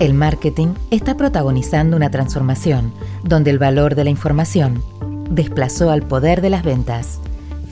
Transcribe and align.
El 0.00 0.14
marketing 0.14 0.74
está 0.92 1.16
protagonizando 1.16 1.96
una 1.96 2.08
transformación 2.08 2.92
donde 3.24 3.50
el 3.50 3.58
valor 3.58 3.96
de 3.96 4.04
la 4.04 4.10
información 4.10 4.80
desplazó 5.28 5.90
al 5.90 6.02
poder 6.02 6.40
de 6.40 6.50
las 6.50 6.62
ventas. 6.62 7.18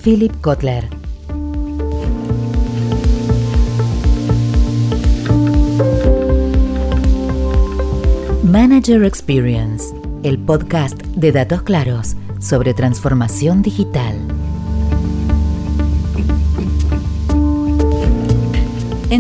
Philip 0.02 0.32
Kotler. 0.40 0.88
Manager 8.42 9.04
Experience, 9.04 9.94
el 10.24 10.38
podcast 10.38 11.00
de 11.14 11.30
datos 11.30 11.62
claros 11.62 12.16
sobre 12.40 12.74
transformación 12.74 13.62
digital. 13.62 14.35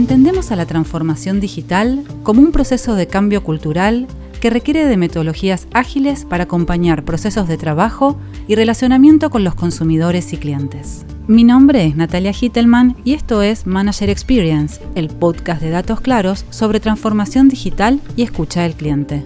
Entendemos 0.06 0.52
a 0.52 0.56
la 0.56 0.66
transformación 0.66 1.40
digital 1.40 2.04
como 2.22 2.40
un 2.40 2.52
proceso 2.52 2.94
de 2.94 3.08
cambio 3.08 3.42
cultural 3.42 4.06
que 4.40 4.50
requiere 4.50 4.86
de 4.86 4.96
metodologías 4.96 5.66
ágiles 5.72 6.24
para 6.24 6.44
acompañar 6.44 7.04
procesos 7.04 7.48
de 7.48 7.56
trabajo 7.56 8.16
y 8.46 8.54
relacionamiento 8.54 9.30
con 9.30 9.42
los 9.42 9.56
consumidores 9.56 10.32
y 10.32 10.36
clientes. 10.36 11.04
Mi 11.26 11.42
nombre 11.42 11.86
es 11.86 11.96
Natalia 11.96 12.32
Hittelman 12.32 12.94
y 13.02 13.14
esto 13.14 13.42
es 13.42 13.66
Manager 13.66 14.08
Experience, 14.08 14.80
el 14.94 15.08
podcast 15.08 15.60
de 15.60 15.70
datos 15.70 16.00
claros 16.00 16.44
sobre 16.50 16.78
transformación 16.78 17.48
digital 17.48 17.98
y 18.14 18.22
escucha 18.22 18.62
del 18.62 18.74
cliente. 18.74 19.24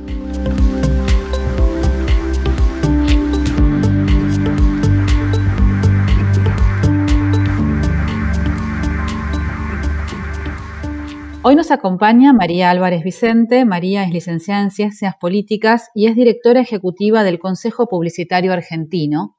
Hoy 11.43 11.57
nos 11.57 11.71
acompaña 11.71 12.35
María 12.35 12.69
Álvarez 12.69 13.03
Vicente. 13.03 13.65
María 13.65 14.05
es 14.05 14.11
licenciada 14.11 14.61
en 14.61 14.71
Ciencias 14.71 15.15
Políticas 15.19 15.89
y 15.95 16.07
es 16.07 16.15
directora 16.15 16.61
ejecutiva 16.61 17.25
del 17.25 17.39
Consejo 17.39 17.89
Publicitario 17.89 18.53
Argentino. 18.53 19.39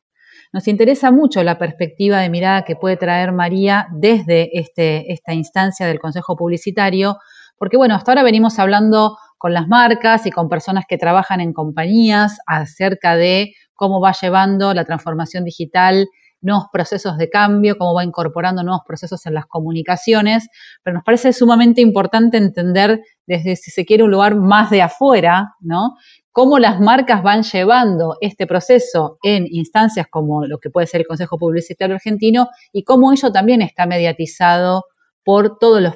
Nos 0.51 0.67
interesa 0.67 1.11
mucho 1.11 1.43
la 1.43 1.59
perspectiva 1.59 2.17
de 2.17 2.31
mirada 2.31 2.63
que 2.63 2.75
puede 2.75 2.97
traer 2.97 3.33
María 3.33 3.85
desde 3.91 4.49
este, 4.57 5.13
esta 5.13 5.35
instancia 5.35 5.85
del 5.85 5.99
Consejo 5.99 6.35
Publicitario, 6.35 7.17
porque 7.55 7.77
bueno, 7.77 7.93
hasta 7.93 8.13
ahora 8.13 8.23
venimos 8.23 8.57
hablando 8.57 9.15
con 9.37 9.53
las 9.53 9.67
marcas 9.67 10.25
y 10.25 10.31
con 10.31 10.49
personas 10.49 10.85
que 10.87 10.97
trabajan 10.97 11.39
en 11.39 11.53
compañías 11.53 12.39
acerca 12.47 13.15
de 13.15 13.53
cómo 13.75 14.01
va 14.01 14.15
llevando 14.19 14.73
la 14.73 14.85
transformación 14.85 15.43
digital 15.43 16.07
nuevos 16.41 16.65
procesos 16.71 17.17
de 17.17 17.29
cambio, 17.29 17.77
cómo 17.77 17.93
va 17.93 18.03
incorporando 18.03 18.63
nuevos 18.63 18.81
procesos 18.85 19.25
en 19.25 19.33
las 19.33 19.45
comunicaciones, 19.45 20.47
pero 20.83 20.95
nos 20.95 21.03
parece 21.03 21.33
sumamente 21.33 21.81
importante 21.81 22.37
entender 22.37 23.01
desde, 23.25 23.55
si 23.55 23.71
se 23.71 23.85
quiere, 23.85 24.03
un 24.03 24.11
lugar 24.11 24.35
más 24.35 24.69
de 24.69 24.81
afuera, 24.81 25.55
¿no? 25.59 25.95
Cómo 26.31 26.59
las 26.59 26.79
marcas 26.79 27.23
van 27.23 27.43
llevando 27.43 28.17
este 28.21 28.47
proceso 28.47 29.17
en 29.21 29.45
instancias 29.49 30.07
como 30.09 30.45
lo 30.45 30.59
que 30.59 30.69
puede 30.69 30.87
ser 30.87 31.01
el 31.01 31.07
Consejo 31.07 31.37
Publicitario 31.37 31.95
Argentino 31.95 32.47
y 32.71 32.83
cómo 32.83 33.11
ello 33.11 33.31
también 33.31 33.61
está 33.61 33.85
mediatizado 33.85 34.85
por 35.23 35.57
todos 35.59 35.81
los 35.81 35.95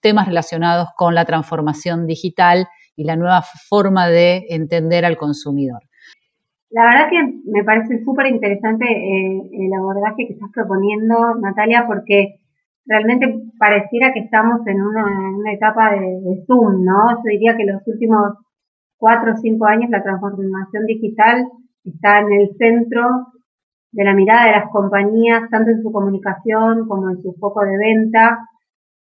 temas 0.00 0.26
relacionados 0.26 0.88
con 0.96 1.14
la 1.14 1.24
transformación 1.24 2.06
digital 2.06 2.68
y 2.96 3.04
la 3.04 3.16
nueva 3.16 3.42
forma 3.68 4.08
de 4.08 4.46
entender 4.48 5.04
al 5.04 5.16
consumidor. 5.16 5.87
La 6.70 6.84
verdad 6.84 7.08
que 7.08 7.40
me 7.50 7.64
parece 7.64 8.04
súper 8.04 8.26
interesante 8.26 8.84
eh, 8.84 9.50
el 9.52 9.72
abordaje 9.72 10.26
que 10.26 10.34
estás 10.34 10.50
proponiendo, 10.52 11.34
Natalia, 11.36 11.84
porque 11.86 12.40
realmente 12.84 13.42
pareciera 13.58 14.12
que 14.12 14.20
estamos 14.20 14.66
en 14.66 14.82
una, 14.82 15.52
etapa 15.52 15.92
de, 15.92 16.44
Zoom, 16.46 16.84
¿no? 16.84 17.10
Yo 17.16 17.30
diría 17.30 17.56
que 17.56 17.64
los 17.64 17.80
últimos 17.86 18.34
cuatro 18.98 19.32
o 19.32 19.36
cinco 19.36 19.66
años 19.66 19.90
la 19.90 20.02
transformación 20.02 20.84
digital 20.86 21.46
está 21.84 22.20
en 22.20 22.32
el 22.32 22.50
centro 22.58 23.28
de 23.92 24.04
la 24.04 24.14
mirada 24.14 24.46
de 24.46 24.52
las 24.52 24.70
compañías, 24.70 25.48
tanto 25.50 25.70
en 25.70 25.82
su 25.82 25.90
comunicación 25.90 26.86
como 26.86 27.08
en 27.08 27.22
su 27.22 27.32
foco 27.40 27.64
de 27.64 27.78
venta. 27.78 28.38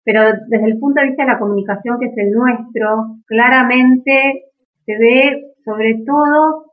Pero 0.05 0.23
desde 0.49 0.67
el 0.67 0.79
punto 0.79 1.01
de 1.01 1.09
vista 1.09 1.25
de 1.25 1.33
la 1.33 1.39
comunicación, 1.39 1.99
que 1.99 2.07
es 2.07 2.19
el 2.19 2.33
nuestro, 2.33 3.17
claramente 3.27 4.45
se 4.85 4.99
ve 4.99 5.55
sobre 5.65 6.03
todo 6.07 6.67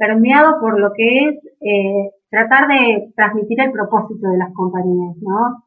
permeado 0.00 0.58
por 0.60 0.80
lo 0.80 0.92
que 0.96 1.28
es 1.28 1.36
eh, 1.60 2.10
tratar 2.30 2.68
de 2.68 3.12
transmitir 3.14 3.60
el 3.60 3.70
propósito 3.70 4.30
de 4.30 4.38
las 4.38 4.52
compañías, 4.54 5.14
¿no? 5.20 5.62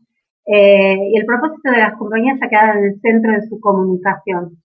Eh, 0.45 0.97
y 1.11 1.17
el 1.17 1.25
propósito 1.25 1.69
de 1.69 1.77
las 1.77 1.95
compañías 1.97 2.39
ha 2.41 2.49
quedado 2.49 2.79
en 2.79 2.85
el 2.85 2.99
centro 2.99 3.31
de 3.31 3.47
su 3.47 3.59
comunicación. 3.59 4.57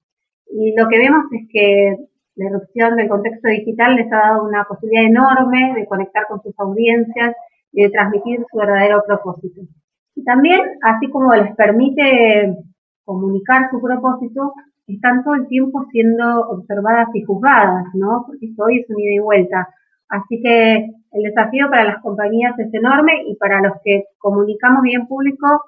Y 0.51 0.75
lo 0.75 0.89
que 0.89 0.99
vemos 0.99 1.25
es 1.33 1.47
que 1.53 1.97
la 2.37 2.49
erupción 2.49 2.97
del 2.97 3.09
contexto 3.09 3.49
digital 3.49 3.97
les 3.97 4.11
ha 4.11 4.17
dado 4.17 4.45
una 4.45 4.65
posibilidad 4.65 5.05
enorme 5.05 5.75
de 5.77 5.87
conectar 5.87 6.25
con 6.29 6.41
sus 6.41 6.59
audiencias 6.59 7.37
y 7.73 7.83
de 7.83 7.91
transmitir 7.91 8.41
su 8.51 8.57
verdadero 8.57 9.03
propósito. 9.07 9.61
Y 10.15 10.25
también, 10.25 10.61
así 10.83 11.11
como 11.11 11.35
les 11.35 11.55
permite 11.57 12.57
comunicar 13.05 13.69
su 13.71 13.81
propósito, 13.83 14.55
están 14.95 15.23
todo 15.23 15.35
el 15.35 15.47
tiempo 15.49 15.87
siendo 15.91 16.49
observadas 16.49 17.09
y 17.15 17.23
juzgadas, 17.23 17.87
¿no? 17.95 18.25
Porque 18.27 18.47
esto 18.47 18.65
hoy 18.65 18.81
es 18.81 18.91
un 18.91 19.01
ida 19.01 19.15
y 19.15 19.19
vuelta. 19.19 19.69
Así 20.09 20.41
que 20.43 20.91
el 21.13 21.23
desafío 21.23 21.69
para 21.71 21.85
las 21.85 22.03
compañías 22.03 22.59
es 22.59 22.73
enorme 22.73 23.13
y 23.27 23.37
para 23.37 23.61
los 23.61 23.75
que 23.85 24.05
comunicamos 24.19 24.83
bien 24.83 25.07
público 25.07 25.63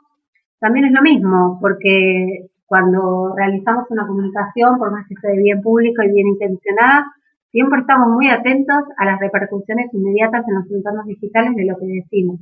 también 0.58 0.86
es 0.86 0.92
lo 0.92 1.02
mismo, 1.02 1.58
porque 1.60 2.48
cuando 2.66 3.34
realizamos 3.34 3.90
una 3.90 4.06
comunicación, 4.06 4.78
por 4.78 4.92
más 4.92 5.06
que 5.08 5.16
sea 5.16 5.30
de 5.30 5.42
bien 5.42 5.60
público 5.60 6.02
y 6.02 6.12
bien 6.12 6.28
intencionada, 6.28 7.06
siempre 7.50 7.80
estamos 7.80 8.08
muy 8.08 8.28
atentos 8.28 8.84
a 8.96 9.04
las 9.06 9.18
repercusiones 9.18 9.92
inmediatas 9.92 10.46
en 10.46 10.54
los 10.54 10.70
entornos 10.70 11.06
digitales 11.06 11.56
de 11.56 11.64
lo 11.64 11.76
que 11.78 11.86
decimos. 11.86 12.40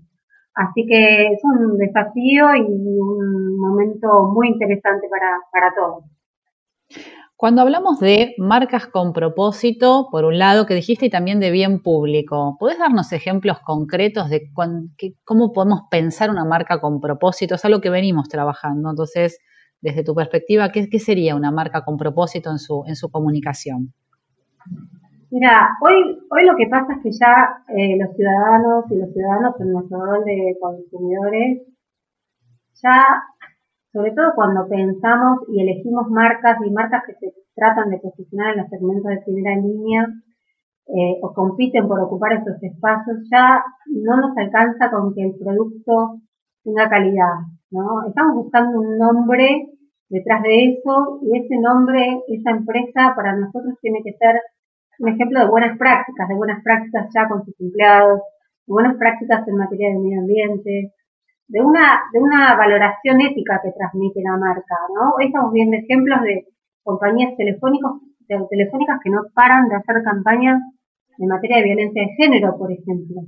Así 0.55 0.87
que 0.87 1.29
es 1.29 1.41
un 1.45 1.79
desafío 1.79 2.55
y 2.57 2.63
un 2.63 3.57
momento 3.59 4.29
muy 4.35 4.49
interesante 4.49 5.09
para, 5.09 5.39
para 5.53 5.73
todos. 5.75 6.05
Cuando 7.37 7.63
hablamos 7.63 8.01
de 8.01 8.35
marcas 8.39 8.89
con 8.89 9.13
propósito, 9.13 10.09
por 10.11 10.25
un 10.25 10.39
lado, 10.39 10.67
que 10.67 10.75
dijiste, 10.75 11.07
y 11.07 11.11
también 11.11 11.39
de 11.39 11.53
bien 11.53 11.83
público, 11.83 12.57
¿podés 12.59 12.79
darnos 12.79 13.13
ejemplos 13.13 13.61
concretos 13.61 14.29
de 14.29 14.51
cómo 15.25 15.53
podemos 15.53 15.83
pensar 15.89 16.31
una 16.31 16.45
marca 16.45 16.81
con 16.81 17.01
propósito? 17.01 17.55
Es 17.55 17.65
algo 17.65 17.81
que 17.81 17.91
venimos 17.91 18.29
trabajando. 18.29 18.91
Entonces, 18.91 19.39
desde 19.81 20.03
tu 20.03 20.15
perspectiva, 20.17 20.73
¿qué, 20.73 20.99
sería 20.99 21.37
una 21.37 21.53
marca 21.53 21.85
con 21.85 21.97
propósito 21.97 22.51
en 22.51 22.59
su, 22.59 22.83
en 22.89 22.97
su 22.97 23.09
comunicación? 23.09 23.93
Mira, 25.31 25.77
hoy, 25.83 26.19
hoy 26.31 26.45
lo 26.45 26.57
que 26.57 26.67
pasa 26.67 26.95
es 26.95 27.03
que 27.05 27.13
ya 27.13 27.63
eh, 27.69 27.97
los 27.99 28.17
ciudadanos 28.17 28.85
y 28.91 28.97
los 28.97 29.13
ciudadanos 29.13 29.55
en 29.61 29.73
nuestro 29.73 30.05
rol 30.05 30.25
de 30.25 30.57
consumidores 30.61 31.69
ya 32.83 33.05
sobre 33.93 34.13
todo 34.13 34.33
cuando 34.35 34.69
pensamos 34.69 35.41
y 35.49 35.63
elegimos 35.63 36.09
marcas 36.11 36.59
y 36.65 36.71
marcas 36.71 37.03
que 37.07 37.15
se 37.15 37.35
tratan 37.55 37.91
de 37.91 37.99
posicionar 37.99 38.53
en 38.53 38.61
los 38.61 38.71
segmentos 38.71 39.11
de 39.11 39.23
primera 39.25 39.57
línea 39.57 40.07
eh, 40.89 41.19
o 41.23 41.33
compiten 41.35 41.87
por 41.87 42.01
ocupar 42.01 42.33
esos 42.33 42.63
espacios, 42.63 43.19
ya 43.31 43.63
no 43.87 44.17
nos 44.17 44.37
alcanza 44.37 44.91
con 44.91 45.15
que 45.15 45.23
el 45.23 45.35
producto 45.37 46.21
tenga 46.65 46.89
calidad, 46.89 47.45
¿no? 47.71 48.09
Estamos 48.09 48.37
buscando 48.37 48.81
un 48.81 48.97
nombre 48.97 49.69
detrás 50.09 50.43
de 50.43 50.65
eso 50.65 51.21
y 51.23 51.39
ese 51.39 51.61
nombre, 51.61 52.23
esa 52.29 52.51
empresa 52.51 53.13
para 53.15 53.37
nosotros 53.37 53.75
tiene 53.81 54.03
que 54.03 54.15
ser 54.15 54.41
un 54.99 55.09
ejemplo 55.09 55.41
de 55.41 55.51
buenas 55.51 55.79
prácticas, 55.79 56.29
de 56.29 56.35
buenas 56.35 56.63
prácticas 56.63 57.09
ya 57.15 57.29
con 57.29 57.45
sus 57.45 57.55
empleados, 57.61 58.23
buenas 58.67 58.97
prácticas 58.97 59.47
en 59.47 59.57
materia 59.57 59.91
de 59.91 59.99
medio 59.99 60.21
ambiente, 60.21 60.93
de 61.49 61.61
una, 61.63 62.03
de 62.13 62.21
una 62.21 62.57
valoración 62.57 63.21
ética 63.21 63.61
que 63.63 63.73
transmite 63.73 64.21
la 64.23 64.37
marca, 64.37 64.77
¿no? 64.95 65.13
Hoy 65.17 65.27
estamos 65.27 65.53
viendo 65.53 65.77
ejemplos 65.77 66.21
de 66.23 66.47
compañías 66.83 67.37
telefónicos, 67.37 68.03
telefónicas 68.27 69.01
que 69.03 69.11
no 69.11 69.23
paran 69.35 69.69
de 69.69 69.77
hacer 69.77 70.03
campañas 70.05 70.61
en 71.19 71.29
materia 71.29 71.57
de 71.57 71.65
violencia 71.65 72.03
de 72.03 72.15
género, 72.17 72.57
por 72.59 72.71
ejemplo. 72.71 73.23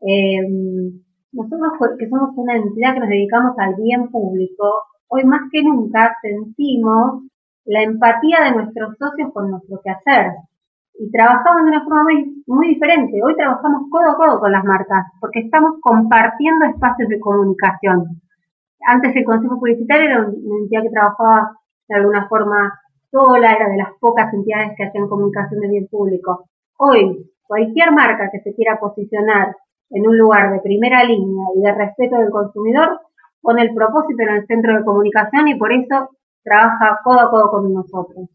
Em, 0.00 1.02
nosotros, 1.32 1.98
que 1.98 2.08
somos 2.08 2.30
una 2.36 2.56
entidad 2.56 2.94
que 2.94 3.00
nos 3.00 3.08
dedicamos 3.08 3.58
al 3.58 3.74
bien 3.74 4.08
público, 4.08 4.64
hoy 5.08 5.24
más 5.24 5.42
que 5.50 5.62
nunca 5.62 6.16
sentimos 6.22 7.24
la 7.64 7.82
empatía 7.82 8.44
de 8.44 8.52
nuestros 8.52 8.96
socios 8.98 9.32
con 9.32 9.50
nuestro 9.50 9.80
quehacer 9.82 10.32
y 10.98 11.10
trabajamos 11.10 11.62
de 11.62 11.68
una 11.68 11.84
forma 11.84 12.02
muy, 12.46 12.68
diferente. 12.68 13.20
Hoy 13.22 13.34
trabajamos 13.36 13.82
codo 13.90 14.10
a 14.10 14.16
codo 14.16 14.40
con 14.40 14.52
las 14.52 14.64
marcas 14.64 15.06
porque 15.20 15.40
estamos 15.40 15.74
compartiendo 15.80 16.66
espacios 16.66 17.08
de 17.08 17.20
comunicación. 17.20 18.20
Antes 18.86 19.16
el 19.16 19.24
Consejo 19.24 19.58
Publicitario 19.58 20.04
era 20.04 20.20
una 20.20 20.58
entidad 20.60 20.82
que 20.82 20.90
trabajaba 20.90 21.56
de 21.88 21.96
alguna 21.96 22.28
forma 22.28 22.80
sola, 23.10 23.52
era 23.52 23.68
de 23.68 23.76
las 23.76 23.90
pocas 24.00 24.32
entidades 24.32 24.72
que 24.76 24.84
hacían 24.84 25.08
comunicación 25.08 25.60
de 25.60 25.68
bien 25.68 25.88
público. 25.88 26.44
Hoy, 26.78 27.30
cualquier 27.46 27.92
marca 27.92 28.30
que 28.30 28.40
se 28.40 28.54
quiera 28.54 28.78
posicionar 28.78 29.56
en 29.90 30.06
un 30.06 30.16
lugar 30.16 30.52
de 30.52 30.60
primera 30.60 31.04
línea 31.04 31.46
y 31.56 31.60
de 31.60 31.72
respeto 31.72 32.16
del 32.16 32.30
consumidor, 32.30 33.00
pone 33.40 33.62
el 33.62 33.74
propósito 33.74 34.22
en 34.22 34.36
el 34.36 34.46
centro 34.46 34.76
de 34.76 34.84
comunicación 34.84 35.48
y 35.48 35.58
por 35.58 35.72
eso 35.72 36.10
trabaja 36.42 37.00
codo 37.02 37.20
a 37.20 37.30
codo 37.30 37.50
con 37.50 37.72
nosotros. 37.72 38.28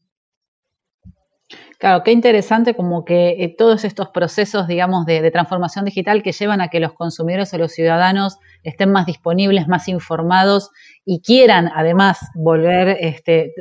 Claro, 1.80 2.04
qué 2.04 2.12
interesante 2.12 2.76
como 2.76 3.06
que 3.06 3.42
eh, 3.42 3.56
todos 3.58 3.86
estos 3.86 4.10
procesos, 4.10 4.68
digamos, 4.68 5.06
de, 5.06 5.31
transformación 5.31 5.86
digital 5.86 6.22
que 6.22 6.34
llevan 6.34 6.60
a 6.60 6.68
que 6.68 6.81
los 6.81 6.92
consumidores 6.92 7.54
o 7.54 7.58
los 7.58 7.72
ciudadanos 7.72 8.38
estén 8.64 8.92
más 8.92 9.06
disponibles, 9.06 9.70
más 9.70 9.88
informados 9.88 10.72
y 11.06 11.22
quieran 11.22 11.72
además 11.74 12.20
volver, 12.36 12.98
este, 13.00 13.54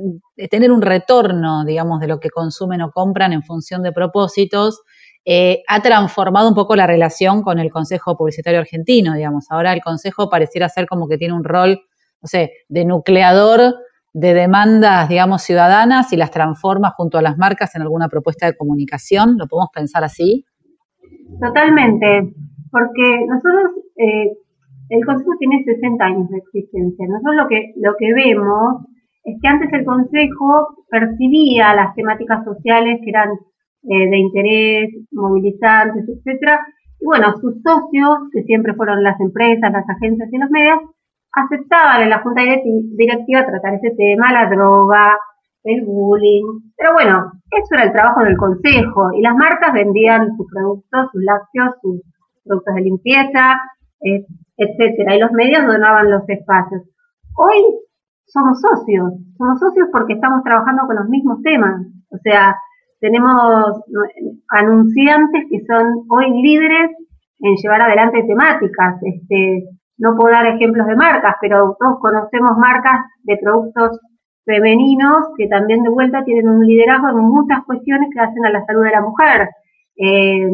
tener 0.51 0.73
un 0.73 0.83
retorno, 0.83 1.65
digamos, 1.65 2.01
de 2.01 2.09
lo 2.09 2.19
que 2.19 2.31
consumen 2.31 2.83
o 2.83 2.91
compran 2.91 3.33
en 3.33 3.45
función 3.45 3.85
de 3.85 3.93
propósitos, 3.93 4.81
eh, 5.25 5.63
ha 5.69 5.81
transformado 5.81 6.49
un 6.49 6.57
poco 6.57 6.75
la 6.75 6.89
relación 6.89 7.43
con 7.43 7.61
el 7.61 7.71
Consejo 7.71 8.17
Publicitario 8.17 8.59
Argentino, 8.59 9.15
digamos. 9.15 9.45
Ahora 9.49 9.73
el 9.73 9.81
Consejo 9.81 10.29
pareciera 10.29 10.69
ser 10.69 10.89
como 10.89 11.07
que 11.07 11.19
tiene 11.19 11.35
un 11.35 11.45
rol, 11.45 11.83
no 12.21 12.27
sé, 12.27 12.51
de 12.69 12.85
nucleador 12.85 13.77
de 14.19 14.35
demandas, 14.35 15.09
digamos, 15.09 15.43
ciudadanas 15.43 16.13
y 16.13 16.17
las 16.17 16.33
transforma 16.33 16.91
junto 16.97 17.19
a 17.19 17.23
las 17.23 17.39
marcas 17.39 17.77
en 17.77 17.83
alguna 17.83 18.09
propuesta 18.09 18.47
de 18.47 18.57
comunicación? 18.57 19.37
¿Lo 19.39 19.47
podemos 19.47 19.71
pensar 19.73 20.03
así? 20.03 20.45
Totalmente, 21.41 22.35
porque 22.73 23.27
nosotros, 23.29 23.79
eh, 23.97 24.33
el 24.89 25.07
Consejo 25.07 25.31
tiene 25.39 25.63
60 25.63 26.05
años 26.05 26.29
de 26.31 26.39
existencia. 26.39 27.07
Nosotros 27.07 27.37
lo 27.37 27.47
que, 27.49 27.73
lo 27.77 27.95
que 27.97 28.13
vemos 28.13 28.87
es 29.23 29.37
que 29.41 29.49
antes 29.49 29.73
el 29.73 29.85
Consejo 29.85 30.85
percibía 30.91 31.75
las 31.75 31.95
temáticas 31.95 32.45
sociales 32.45 32.99
que 33.05 33.11
eran 33.11 33.31
eh, 33.85 34.11
de 34.11 34.19
interés, 34.19 34.91
movilizantes, 35.13 36.05
etcétera, 36.09 36.59
y 37.01 37.05
bueno, 37.05 37.33
sus 37.41 37.55
socios, 37.63 38.19
que 38.33 38.43
siempre 38.43 38.75
fueron 38.75 39.05
las 39.05 39.21
empresas, 39.21 39.71
las 39.71 39.89
agencias 39.89 40.29
y 40.33 40.39
los 40.39 40.51
medios, 40.51 40.81
aceptaban 41.45 42.03
en 42.03 42.11
la 42.11 42.21
junta 42.21 42.43
directiva 42.43 43.47
tratar 43.47 43.75
ese 43.75 43.95
tema, 43.97 44.33
la 44.33 44.49
droga, 44.49 45.17
el 45.65 45.85
bullying. 45.85 46.73
Pero 46.77 46.93
bueno, 46.93 47.33
eso 47.51 47.75
era 47.75 47.85
el 47.85 47.93
trabajo 47.93 48.23
del 48.23 48.37
consejo 48.37 49.13
y 49.17 49.23
las 49.23 49.37
marcas 49.37 49.73
vendían 49.73 50.37
sus 50.37 50.47
productos, 50.51 51.11
sus 51.13 51.23
lácteos, 51.23 51.77
sus 51.83 52.01
productos 52.45 52.75
de 52.75 52.81
limpieza, 52.83 53.61
eh, 54.01 54.25
etcétera, 54.57 55.17
y 55.17 55.21
los 55.21 55.33
medios 55.33 55.67
donaban 55.67 56.11
los 56.11 56.29
espacios. 56.29 56.83
Hoy 57.37 57.63
somos 58.27 58.61
socios, 58.61 59.13
somos 59.37 59.59
socios 59.61 59.89
porque 59.93 60.15
estamos 60.15 60.43
trabajando 60.45 60.87
con 60.87 60.97
los 60.97 61.09
mismos 61.09 61.41
temas. 61.43 61.87
O 62.11 62.19
sea, 62.23 62.57
tenemos 63.01 63.81
anunciantes 64.51 65.45
que 65.51 65.65
son 65.67 66.05
hoy 66.09 66.43
líderes 66.43 66.91
en 67.41 67.55
llevar 67.57 67.83
adelante 67.83 68.25
temáticas. 68.27 69.01
Este, 69.03 69.65
no 69.99 70.17
puedo 70.17 70.31
dar 70.31 70.47
ejemplos 70.47 70.87
de 70.87 70.97
marcas, 70.97 71.37
pero 71.41 71.77
todos 71.79 71.99
conocemos 72.01 72.57
marcas 72.57 73.05
de 73.25 73.37
productos 73.37 74.01
femeninos 74.45 75.29
que 75.37 75.47
también 75.49 75.83
de 75.83 75.91
vuelta 75.91 76.25
tienen 76.25 76.49
un 76.49 76.67
liderazgo 76.67 77.11
en 77.11 77.19
muchas 77.19 77.65
cuestiones 77.65 78.09
que 78.13 78.21
hacen 78.21 78.47
a 78.47 78.51
la 78.51 78.65
salud 78.65 78.85
de 78.85 78.91
la 78.91 79.03
mujer 79.03 79.49
eh, 79.97 80.49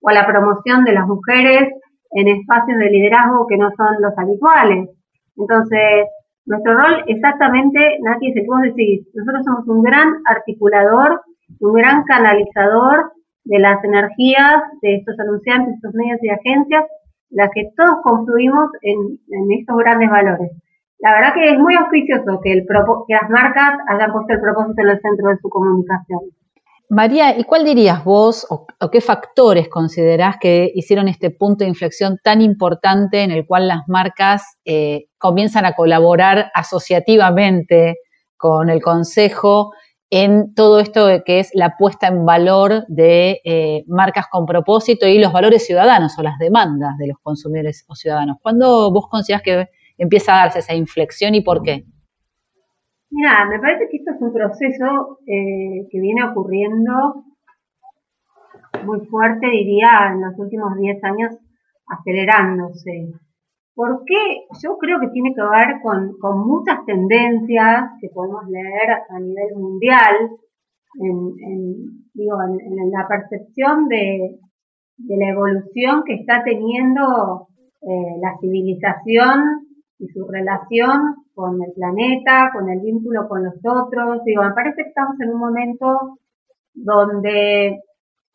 o 0.00 0.08
a 0.08 0.12
la 0.14 0.26
promoción 0.26 0.84
de 0.84 0.92
las 0.92 1.06
mujeres 1.06 1.74
en 2.12 2.28
espacios 2.28 2.78
de 2.78 2.90
liderazgo 2.90 3.46
que 3.46 3.58
no 3.58 3.70
son 3.76 4.00
los 4.00 4.16
habituales. 4.16 4.88
Entonces, 5.36 6.06
nuestro 6.46 6.74
rol 6.74 7.04
exactamente, 7.06 7.98
Nati, 8.02 8.30
es 8.30 8.36
el 8.36 8.42
que 8.42 8.48
vos 8.48 8.62
decís, 8.62 9.08
nosotros 9.14 9.44
somos 9.44 9.68
un 9.68 9.82
gran 9.82 10.08
articulador, 10.26 11.20
un 11.60 11.72
gran 11.74 12.04
canalizador 12.04 13.12
de 13.44 13.58
las 13.58 13.82
energías 13.84 14.62
de 14.80 14.96
estos 14.96 15.18
anunciantes, 15.18 15.74
estos 15.74 15.94
medios 15.94 16.18
y 16.22 16.30
agencias 16.30 16.84
la 17.32 17.50
que 17.50 17.70
todos 17.76 17.96
construimos 18.02 18.70
en, 18.82 19.18
estos 19.58 19.76
grandes 19.78 20.10
valores. 20.10 20.50
La 20.98 21.12
verdad 21.14 21.34
que 21.34 21.50
es 21.50 21.58
muy 21.58 21.74
auspicioso 21.74 22.40
que, 22.42 22.52
el, 22.52 22.66
que 22.66 23.14
las 23.14 23.30
marcas 23.30 23.78
hayan 23.88 24.12
puesto 24.12 24.34
el 24.34 24.40
propósito 24.40 24.82
en 24.82 24.88
el 24.88 25.00
centro 25.00 25.28
de 25.30 25.36
su 25.38 25.48
comunicación. 25.48 26.20
María, 26.88 27.38
¿y 27.38 27.44
cuál 27.44 27.64
dirías 27.64 28.04
vos 28.04 28.46
o, 28.50 28.66
qué 28.90 29.00
factores 29.00 29.68
considerás 29.68 30.36
que 30.38 30.70
hicieron 30.74 31.08
este 31.08 31.30
punto 31.30 31.64
de 31.64 31.70
inflexión 31.70 32.18
tan 32.22 32.42
importante 32.42 33.22
en 33.22 33.30
el 33.30 33.46
cual 33.46 33.66
las 33.66 33.88
marcas 33.88 34.58
eh, 34.66 35.06
comienzan 35.16 35.64
a 35.64 35.72
colaborar 35.72 36.50
asociativamente 36.54 37.96
con 38.36 38.68
el 38.68 38.82
Consejo 38.82 39.72
en 40.14 40.54
todo 40.54 40.78
esto 40.78 41.06
que 41.24 41.40
es 41.40 41.52
la 41.54 41.78
puesta 41.78 42.06
en 42.06 42.26
valor 42.26 42.84
de 42.86 43.40
eh, 43.44 43.82
marcas 43.86 44.26
con 44.30 44.44
propósito 44.44 45.08
y 45.08 45.18
los 45.18 45.32
valores 45.32 45.66
ciudadanos 45.66 46.18
o 46.18 46.22
las 46.22 46.38
demandas 46.38 46.98
de 46.98 47.06
los 47.06 47.18
consumidores 47.22 47.86
o 47.88 47.94
ciudadanos. 47.94 48.36
¿Cuándo 48.42 48.92
vos 48.92 49.08
consideras 49.08 49.42
que 49.42 49.68
empieza 49.96 50.34
a 50.34 50.42
darse 50.44 50.58
esa 50.58 50.74
inflexión 50.74 51.34
y 51.34 51.40
por 51.40 51.62
qué? 51.62 51.86
Mira, 53.08 53.46
me 53.46 53.58
parece 53.58 53.88
que 53.90 53.96
esto 53.96 54.10
es 54.14 54.20
un 54.20 54.34
proceso 54.34 55.18
eh, 55.26 55.88
que 55.90 55.98
viene 55.98 56.24
ocurriendo 56.24 57.24
muy 58.84 59.00
fuerte, 59.06 59.46
diría, 59.46 60.12
en 60.12 60.20
los 60.20 60.38
últimos 60.38 60.76
10 60.76 61.04
años, 61.04 61.38
acelerándose. 61.86 63.14
¿Por 63.74 64.04
qué? 64.04 64.44
Yo 64.62 64.76
creo 64.76 65.00
que 65.00 65.08
tiene 65.08 65.34
que 65.34 65.42
ver 65.42 65.80
con, 65.82 66.14
muchas 66.46 66.84
tendencias 66.84 67.90
que 68.00 68.10
podemos 68.10 68.46
leer 68.48 68.90
a 69.08 69.18
nivel 69.18 69.56
mundial, 69.56 70.14
en, 71.00 72.04
digo, 72.12 72.36
en, 72.42 72.90
la 72.90 73.08
percepción 73.08 73.88
de, 73.88 74.38
la 74.98 75.28
evolución 75.28 76.02
que 76.04 76.14
está 76.14 76.44
teniendo 76.44 77.48
eh, 77.80 78.20
la 78.20 78.36
civilización 78.40 79.66
y 79.98 80.06
su 80.08 80.26
relación 80.28 81.16
con 81.34 81.62
el 81.62 81.72
planeta, 81.72 82.50
con 82.52 82.68
el 82.68 82.80
vínculo 82.80 83.26
con 83.26 83.42
los 83.42 83.56
otros. 83.64 84.22
Digo, 84.24 84.42
me 84.42 84.52
parece 84.52 84.82
que 84.82 84.88
estamos 84.90 85.18
en 85.20 85.30
un 85.30 85.40
momento 85.40 86.18
donde 86.74 87.80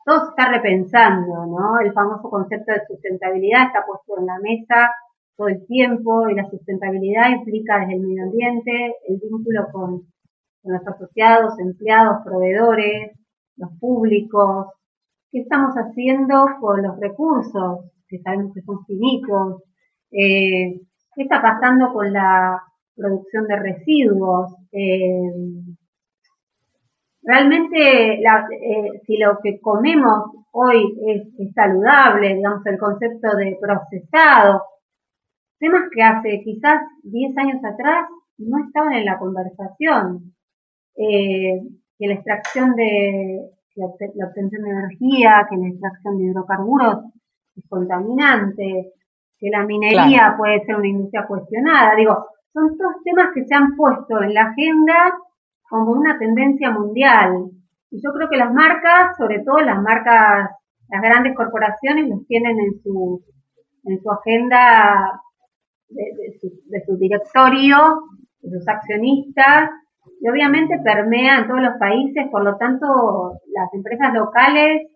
todo 0.03 0.19
se 0.21 0.29
está 0.29 0.51
repensando, 0.51 1.45
¿no? 1.45 1.79
El 1.79 1.93
famoso 1.93 2.27
concepto 2.27 2.73
de 2.73 2.85
sustentabilidad 2.87 3.67
está 3.67 3.85
puesto 3.85 4.19
en 4.19 4.25
la 4.25 4.39
mesa 4.39 4.91
todo 5.37 5.47
el 5.49 5.65
tiempo 5.67 6.29
y 6.29 6.35
la 6.35 6.49
sustentabilidad 6.49 7.29
implica 7.29 7.79
desde 7.79 7.93
el 7.93 8.01
medio 8.01 8.23
ambiente, 8.23 8.95
el 9.07 9.19
vínculo 9.21 9.67
con, 9.71 10.01
los 10.63 10.85
asociados, 10.85 11.57
empleados, 11.59 12.25
proveedores, 12.25 13.13
los 13.55 13.69
públicos, 13.79 14.67
qué 15.31 15.39
estamos 15.39 15.73
haciendo 15.75 16.45
con 16.59 16.81
los 16.81 16.99
recursos 16.99 17.85
que 18.09 18.19
sabemos 18.19 18.53
que 18.53 18.61
son 18.63 18.85
finitos, 18.85 19.63
eh, 20.11 20.81
qué 21.15 21.23
está 21.23 21.41
pasando 21.41 21.93
con 21.93 22.11
la 22.11 22.61
producción 22.95 23.47
de 23.47 23.55
residuos. 23.55 24.55
Eh, 24.73 25.31
realmente, 27.23 28.15
eh, 28.15 29.01
si 29.05 29.17
lo 29.17 29.37
que 29.41 29.61
comemos 29.61 30.31
hoy 30.51 30.97
es, 31.07 31.27
es, 31.37 31.53
saludable, 31.53 32.35
digamos, 32.35 32.65
el 32.65 32.77
concepto 32.77 33.35
de 33.37 33.57
procesado, 33.61 34.63
Temas 35.59 35.83
que 35.91 36.03
hace 36.03 36.41
quizás 36.43 36.81
10 37.03 37.37
años 37.37 37.63
atrás 37.63 38.07
no 38.37 38.65
estaban 38.65 38.93
en 38.93 39.05
la 39.05 39.17
conversación. 39.17 40.33
Eh, 40.95 41.61
que 41.97 42.07
la 42.07 42.13
extracción 42.13 42.75
de, 42.75 43.49
la 43.75 44.27
obtención 44.27 44.63
de 44.63 44.69
energía, 44.69 45.47
que 45.49 45.57
la 45.57 45.67
extracción 45.67 46.17
de 46.17 46.25
hidrocarburos 46.25 47.05
es 47.55 47.63
contaminante, 47.69 48.93
que 49.39 49.49
la 49.49 49.65
minería 49.65 50.35
puede 50.37 50.63
ser 50.65 50.75
una 50.75 50.87
industria 50.87 51.25
cuestionada. 51.27 51.95
Digo, 51.95 52.25
son 52.53 52.77
todos 52.77 53.03
temas 53.03 53.29
que 53.33 53.45
se 53.45 53.55
han 53.55 53.75
puesto 53.75 54.21
en 54.21 54.33
la 54.33 54.43
agenda 54.43 55.17
como 55.69 55.91
una 55.91 56.17
tendencia 56.17 56.71
mundial. 56.71 57.51
Y 57.91 58.01
yo 58.01 58.11
creo 58.13 58.29
que 58.29 58.37
las 58.37 58.53
marcas, 58.53 59.15
sobre 59.17 59.39
todo 59.39 59.59
las 59.59 59.81
marcas, 59.81 60.49
las 60.89 61.01
grandes 61.01 61.35
corporaciones, 61.35 62.09
los 62.09 62.25
tienen 62.27 62.59
en 62.59 62.81
su, 62.81 63.23
en 63.85 64.01
su 64.01 64.11
agenda 64.11 65.21
de, 65.89 66.83
su, 66.85 66.97
directorio, 66.97 67.77
de 68.41 68.59
sus 68.59 68.67
accionistas, 68.67 69.69
y 70.19 70.29
obviamente 70.29 70.79
permea 70.83 71.39
en 71.39 71.47
todos 71.47 71.61
los 71.61 71.77
países, 71.79 72.27
por 72.31 72.43
lo 72.43 72.57
tanto, 72.57 73.39
las 73.53 73.73
empresas 73.73 74.13
locales, 74.13 74.87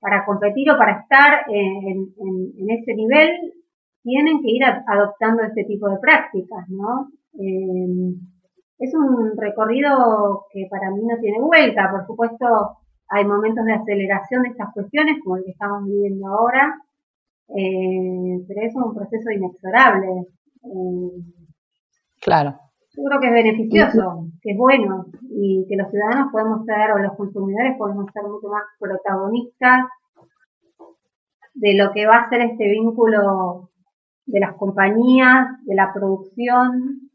para 0.00 0.24
competir 0.24 0.70
o 0.70 0.76
para 0.76 1.00
estar 1.00 1.44
en, 1.48 2.14
ese 2.68 2.94
nivel, 2.94 3.30
tienen 4.02 4.42
que 4.42 4.50
ir 4.50 4.64
adoptando 4.64 5.42
este 5.42 5.64
tipo 5.64 5.88
de 5.88 5.98
prácticas, 5.98 6.68
¿no? 6.68 7.08
Eh, 7.40 8.14
es 8.78 8.94
un 8.94 9.32
recorrido 9.36 10.44
que 10.52 10.66
para 10.70 10.90
mí 10.90 11.02
no 11.04 11.18
tiene 11.20 11.40
vuelta, 11.40 11.90
por 11.90 12.06
supuesto, 12.06 12.76
hay 13.08 13.24
momentos 13.24 13.64
de 13.64 13.74
aceleración 13.74 14.42
de 14.42 14.48
estas 14.50 14.72
cuestiones, 14.74 15.16
como 15.22 15.36
el 15.36 15.44
que 15.44 15.52
estamos 15.52 15.84
viviendo 15.86 16.26
ahora, 16.28 16.74
eh, 17.48 18.44
pero 18.46 18.60
es 18.62 18.74
un 18.74 18.94
proceso 18.94 19.30
inexorable. 19.30 20.26
Eh, 20.62 21.22
claro. 22.20 22.58
Yo 22.96 23.02
creo 23.04 23.20
que 23.20 23.26
es 23.26 23.32
beneficioso, 23.32 24.28
que 24.40 24.52
es 24.52 24.56
bueno 24.56 25.06
y 25.28 25.66
que 25.68 25.76
los 25.76 25.90
ciudadanos 25.90 26.30
podemos 26.30 26.64
ser, 26.64 26.92
o 26.92 26.98
los 26.98 27.16
consumidores 27.16 27.76
podemos 27.76 28.06
ser 28.12 28.22
mucho 28.22 28.48
más 28.48 28.62
protagonistas 28.78 29.84
de 31.54 31.74
lo 31.74 31.92
que 31.92 32.06
va 32.06 32.18
a 32.18 32.28
ser 32.28 32.42
este 32.42 32.68
vínculo 32.68 33.70
de 34.26 34.40
las 34.40 34.54
compañías, 34.54 35.46
de 35.64 35.74
la 35.74 35.92
producción, 35.92 37.10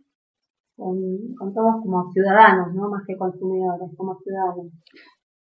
con, 0.75 0.97
con 1.37 1.53
todos 1.53 1.81
como 1.81 2.11
ciudadanos, 2.11 2.73
¿no? 2.73 2.89
Más 2.89 3.03
que 3.07 3.17
consumidores, 3.17 3.89
como 3.97 4.17
ciudadanos. 4.19 4.67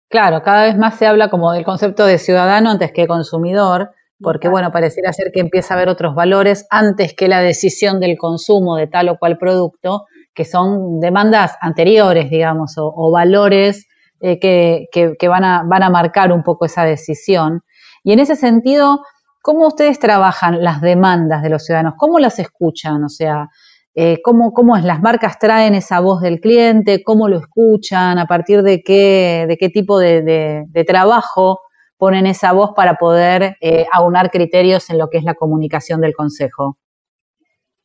Claro, 0.09 0.41
cada 0.43 0.65
vez 0.65 0.77
más 0.77 0.95
se 0.95 1.07
habla 1.07 1.29
como 1.29 1.51
del 1.53 1.63
concepto 1.63 2.05
de 2.05 2.17
ciudadano 2.17 2.69
antes 2.69 2.91
que 2.91 3.07
consumidor, 3.07 3.91
porque 4.22 4.48
bueno, 4.48 4.72
pareciera 4.72 5.13
ser 5.13 5.32
que 5.32 5.40
empieza 5.40 5.74
a 5.74 5.78
haber 5.78 5.90
otros 5.90 6.16
valores 6.16 6.66
antes 6.70 7.13
que 7.13 7.28
la 7.28 7.42
decisión 7.42 8.00
del 8.00 8.18
consumo 8.18 8.75
de 8.75 8.88
tal 8.88 9.10
o 9.10 9.18
cual 9.18 9.38
producto, 9.38 10.06
que 10.34 10.46
son 10.46 11.00
demandas 11.00 11.58
anteriores, 11.62 12.30
digamos, 12.30 12.75
o, 12.78 13.12
valores 13.12 13.88
eh, 14.20 14.40
que, 14.40 15.28
van, 15.28 15.44
a, 15.44 15.63
van 15.66 15.84
a 15.84 15.90
marcar 15.90 16.32
un 16.32 16.44
poco 16.44 16.66
esa 16.66 16.86
decisión. 16.86 17.63
Y 18.04 18.13
en 18.13 18.20
ese 18.20 18.36
sentido, 18.36 19.01
¿cómo 19.42 19.68
ustedes 19.68 20.00
trabajan 20.00 20.63
las 20.63 20.82
demandas 20.82 21.44
de 21.44 21.50
los 21.50 21.66
ciudadanos? 21.66 21.96
¿Cómo 21.98 22.20
las 22.20 22.40
escuchan? 22.40 23.04
O 23.04 23.10
sea, 23.10 23.50
eh, 23.94 24.22
¿cómo, 24.24 24.54
¿cómo, 24.54 24.78
es? 24.78 24.86
¿Las 24.86 25.01
marcas 25.01 25.38
traen 25.38 25.75
esa 25.75 26.00
voz 26.00 26.22
del 26.22 26.40
cliente? 26.40 27.04
¿Cómo 27.04 27.28
lo 27.28 27.38
escuchan? 27.40 28.20
¿A 28.20 28.25
partir 28.25 28.63
de 28.63 28.82
qué, 28.84 29.46
de 29.48 29.58
qué 29.58 29.70
tipo 29.70 30.00
de, 30.00 30.66
trabajo 30.88 31.60
ponen 32.01 32.25
esa 32.25 32.51
voz 32.51 32.74
para 32.75 32.96
poder 32.96 33.58
eh, 33.62 33.86
aunar 33.93 34.31
criterios 34.31 34.89
en 34.89 34.98
lo 34.98 35.08
que 35.08 35.20
es 35.20 35.24
la 35.24 35.36
comunicación 35.36 36.01
del 36.01 36.15
Consejo? 36.15 36.79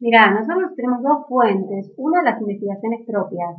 Mira, 0.01 0.31
nosotros 0.31 0.73
tenemos 0.75 1.03
dos 1.03 1.29
fuentes. 1.29 1.93
Una, 1.99 2.23
las 2.23 2.41
investigaciones 2.41 3.05
propias 3.07 3.57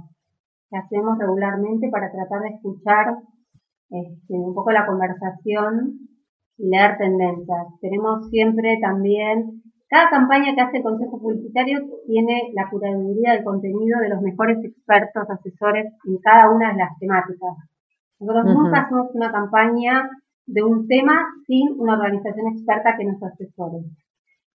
que 0.68 0.78
hacemos 0.80 1.20
regularmente 1.20 1.90
para 1.92 2.12
tratar 2.12 2.42
de 2.42 2.56
escuchar 2.56 3.18
este, 3.92 4.34
un 4.34 4.56
poco 4.56 4.72
la 4.72 4.88
conversación 4.88 6.00
y 6.58 6.70
leer 6.70 6.98
tendencias. 6.98 7.68
Tenemos 7.80 8.28
siempre 8.32 8.80
también 8.82 9.62
cada 9.88 10.10
campaña 10.10 10.56
que 10.56 10.62
hace 10.62 10.78
el 10.78 10.84
Consejo 10.84 11.22
Publicitario 11.22 11.82
tiene 12.08 12.50
la 12.56 12.68
curaduría 12.68 13.34
del 13.34 13.44
contenido 13.44 14.00
de 14.00 14.10
los 14.10 14.24
mejores 14.24 14.58
expertos, 14.64 15.30
asesores 15.30 15.94
en 16.08 16.18
cada 16.18 16.50
una 16.50 16.72
de 16.72 16.80
las 16.80 16.98
temáticas. 16.98 17.58
Nosotros 18.20 18.56
nunca 18.56 18.82
hacemos 18.82 19.14
una 19.14 19.32
campaña 19.32 20.10
de 20.48 20.64
un 20.64 20.88
tema 20.88 21.28
sin 21.46 21.80
una 21.80 21.94
organización 21.94 22.48
experta 22.54 22.96
que 22.98 23.06
nos 23.06 23.22
asesore. 23.22 23.84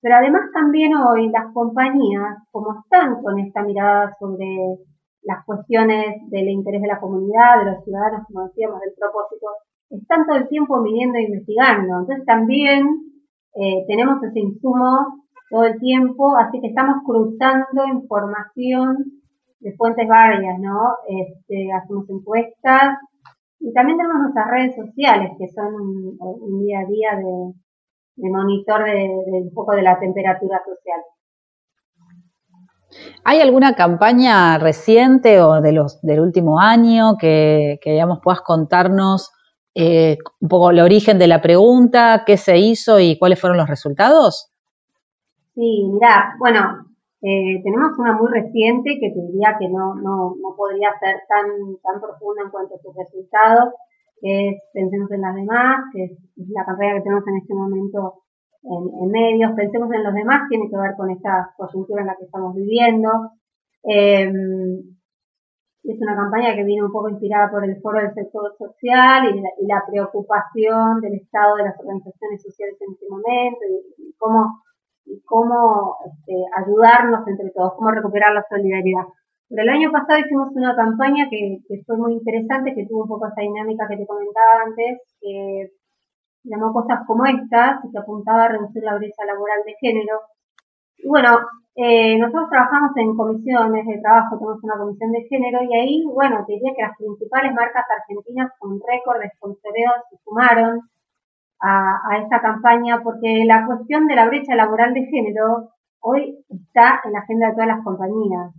Pero 0.00 0.16
además 0.16 0.50
también 0.52 0.94
hoy 0.96 1.28
las 1.30 1.52
compañías, 1.52 2.38
como 2.50 2.80
están 2.80 3.22
con 3.22 3.38
esta 3.38 3.62
mirada 3.62 4.16
sobre 4.18 4.78
las 5.22 5.44
cuestiones 5.44 6.28
del 6.28 6.48
interés 6.48 6.82
de 6.82 6.88
la 6.88 6.98
comunidad, 6.98 7.60
de 7.60 7.70
los 7.70 7.84
ciudadanos, 7.84 8.26
como 8.26 8.46
decíamos, 8.48 8.80
del 8.80 8.94
propósito, 8.98 9.46
están 9.90 10.26
todo 10.26 10.36
el 10.38 10.48
tiempo 10.48 10.82
viniendo 10.82 11.18
e 11.18 11.22
investigando. 11.22 12.00
Entonces 12.00 12.24
también 12.26 12.86
eh, 13.54 13.84
tenemos 13.86 14.20
ese 14.24 14.40
insumo 14.40 15.22
todo 15.50 15.64
el 15.64 15.78
tiempo, 15.78 16.36
así 16.38 16.60
que 16.60 16.68
estamos 16.68 17.04
cruzando 17.04 17.86
información 17.86 18.96
de 19.60 19.76
fuentes 19.76 20.08
varias, 20.08 20.58
¿no? 20.58 20.96
Este, 21.06 21.70
hacemos 21.72 22.08
encuestas 22.10 22.98
y 23.62 23.72
también 23.72 23.96
tenemos 23.96 24.22
nuestras 24.22 24.48
redes 24.50 24.74
sociales, 24.74 25.30
que 25.38 25.48
son 25.48 25.72
un, 25.74 26.64
día 26.64 26.80
a 26.80 26.86
día 26.86 27.10
de, 27.16 28.30
monitor 28.30 28.84
de, 28.84 29.08
un 29.44 29.54
poco 29.54 29.72
de 29.72 29.82
la 29.82 29.98
temperatura 29.98 30.60
social. 30.64 31.00
¿Hay 33.24 33.40
alguna 33.40 33.74
campaña 33.74 34.58
reciente 34.58 35.40
o 35.40 35.60
de 35.60 35.72
los 35.72 36.02
del 36.02 36.20
último 36.20 36.60
año 36.60 37.16
que, 37.18 37.78
que 37.80 37.92
digamos, 37.92 38.18
puedas 38.22 38.42
contarnos 38.42 39.30
eh, 39.74 40.18
un 40.40 40.48
poco 40.48 40.70
el 40.70 40.80
origen 40.80 41.18
de 41.18 41.28
la 41.28 41.40
pregunta, 41.40 42.24
qué 42.26 42.36
se 42.36 42.58
hizo 42.58 43.00
y 43.00 43.18
cuáles 43.18 43.40
fueron 43.40 43.56
los 43.56 43.68
resultados? 43.68 44.50
Sí, 45.54 45.88
mira, 45.90 46.34
bueno, 46.38 46.86
eh, 47.22 47.62
tenemos 47.62 47.96
una 47.98 48.18
muy 48.18 48.26
reciente 48.32 48.98
que 48.98 49.14
te 49.14 49.20
diría 49.30 49.54
que 49.56 49.68
no, 49.68 49.94
no, 49.94 50.34
no 50.42 50.56
podría 50.56 50.90
ser 50.98 51.22
tan, 51.30 51.46
tan 51.78 52.00
profunda 52.00 52.42
en 52.42 52.50
cuanto 52.50 52.74
a 52.74 52.82
sus 52.82 52.90
resultados, 52.96 53.74
que 54.20 54.48
es 54.48 54.62
Pensemos 54.74 55.10
en 55.12 55.20
las 55.20 55.34
demás, 55.36 55.84
que 55.92 56.04
es 56.04 56.18
la 56.50 56.64
campaña 56.64 56.94
que 56.94 57.02
tenemos 57.02 57.26
en 57.28 57.36
este 57.36 57.54
momento 57.54 58.22
en, 58.64 59.10
medios. 59.10 59.52
Pensemos 59.54 59.92
en 59.92 60.02
los 60.02 60.14
demás, 60.14 60.48
tiene 60.48 60.68
que 60.68 60.76
ver 60.76 60.96
con 60.96 61.10
esta 61.10 61.54
coyuntura 61.56 62.02
en 62.02 62.06
la 62.08 62.16
que 62.16 62.24
estamos 62.24 62.56
viviendo. 62.56 63.10
Em, 63.84 64.82
es 65.84 66.00
una 66.00 66.16
campaña 66.16 66.54
que 66.56 66.64
viene 66.64 66.84
un 66.84 66.92
poco 66.92 67.08
inspirada 67.08 67.50
por 67.50 67.64
el 67.64 67.80
foro 67.80 67.98
del 67.98 68.14
sector 68.14 68.54
social 68.58 69.30
y 69.30 69.40
la, 69.40 69.50
y 69.60 69.66
la 69.66 69.82
preocupación 69.86 71.00
del 71.00 71.14
estado 71.14 71.56
de 71.56 71.64
las 71.64 71.78
organizaciones 71.78 72.42
sociales 72.42 72.76
en 72.80 72.92
este 72.94 73.06
momento 73.08 73.60
y 73.98 74.14
cómo 74.18 74.62
y 75.04 75.20
cómo 75.22 75.96
este, 76.06 76.34
ayudarnos 76.56 77.26
entre 77.26 77.50
todos, 77.50 77.74
cómo 77.76 77.90
recuperar 77.90 78.34
la 78.34 78.44
solidaridad. 78.48 79.04
Pero 79.48 79.62
el 79.62 79.68
año 79.68 79.92
pasado 79.92 80.18
hicimos 80.18 80.48
una 80.54 80.74
campaña 80.74 81.28
que, 81.28 81.58
fue 81.84 81.96
muy 81.98 82.14
interesante, 82.14 82.74
que 82.74 82.86
tuvo 82.86 83.02
un 83.02 83.08
poco 83.08 83.26
esa 83.26 83.42
dinámica 83.42 83.86
que 83.86 83.98
te 83.98 84.06
comentaba 84.06 84.64
antes, 84.64 85.00
que 85.20 85.68
llamó 86.44 86.72
cosas 86.72 87.00
como 87.06 87.26
estas, 87.26 87.80
que 87.84 87.98
apuntaba 87.98 88.44
a 88.44 88.48
reducir 88.48 88.82
la 88.82 88.96
brecha 88.96 89.24
laboral 89.26 89.60
de 89.66 89.74
género. 89.78 90.20
Y 90.96 91.06
bueno, 91.06 91.36
eh, 91.76 92.18
nosotros 92.18 92.48
trabajamos 92.48 92.96
en 92.96 93.14
comisiones 93.14 93.86
de 93.86 94.00
trabajo, 94.00 94.38
tenemos 94.38 94.64
una 94.64 94.78
comisión 94.78 95.12
de 95.12 95.26
género, 95.28 95.58
y 95.62 95.76
ahí, 95.76 96.04
bueno, 96.04 96.44
te 96.46 96.54
diría 96.54 96.72
que 96.74 96.82
las 96.88 96.96
principales 96.96 97.52
marcas 97.52 97.84
argentinas 97.92 98.52
con 98.58 98.80
récord 98.80 99.20
de 99.20 99.30
sponsoreos 99.36 100.00
se 100.08 100.16
sumaron, 100.24 100.80
a, 101.62 102.18
esta 102.22 102.40
campaña 102.40 103.00
porque 103.02 103.44
la 103.46 103.64
cuestión 103.66 104.06
de 104.06 104.16
la 104.16 104.26
brecha 104.26 104.56
laboral 104.56 104.92
de 104.94 105.06
género 105.06 105.70
hoy 106.00 106.44
está 106.48 107.00
en 107.04 107.12
la 107.12 107.20
agenda 107.20 107.48
de 107.48 107.52
todas 107.52 107.68
las 107.68 107.84
compañías. 107.84 108.52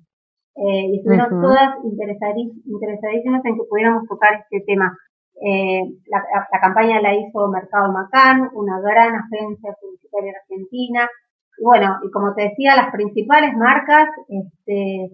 Eh, 0.56 0.86
y 0.88 0.98
estuvieron 1.00 1.42
todas 1.42 1.76
interesadísimas 1.84 3.44
en 3.44 3.56
que 3.56 3.64
pudiéramos 3.70 4.08
tocar 4.08 4.36
este 4.36 4.64
tema. 4.66 4.96
Eh, 5.42 5.82
la, 6.08 6.60
campaña 6.62 7.02
la 7.02 7.16
hizo 7.16 7.50
Mercado 7.50 7.92
Macán, 7.92 8.50
una 8.54 8.80
gran 8.80 9.16
agencia 9.16 9.76
publicitaria 9.82 10.34
argentina. 10.40 11.10
Y 11.58 11.64
bueno, 11.64 11.98
y 12.04 12.12
como 12.12 12.34
te 12.36 12.50
decía, 12.50 12.76
las 12.76 12.92
principales 12.92 13.54
marcas 13.58 14.10
este, 14.30 15.10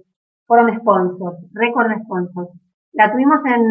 fueron 0.45 0.77
sponsors, 0.79 1.39
récord 1.53 1.89
de 1.89 2.03
sponsors. 2.03 2.51
La 2.91 3.11
tuvimos 3.11 3.39
en, 3.45 3.63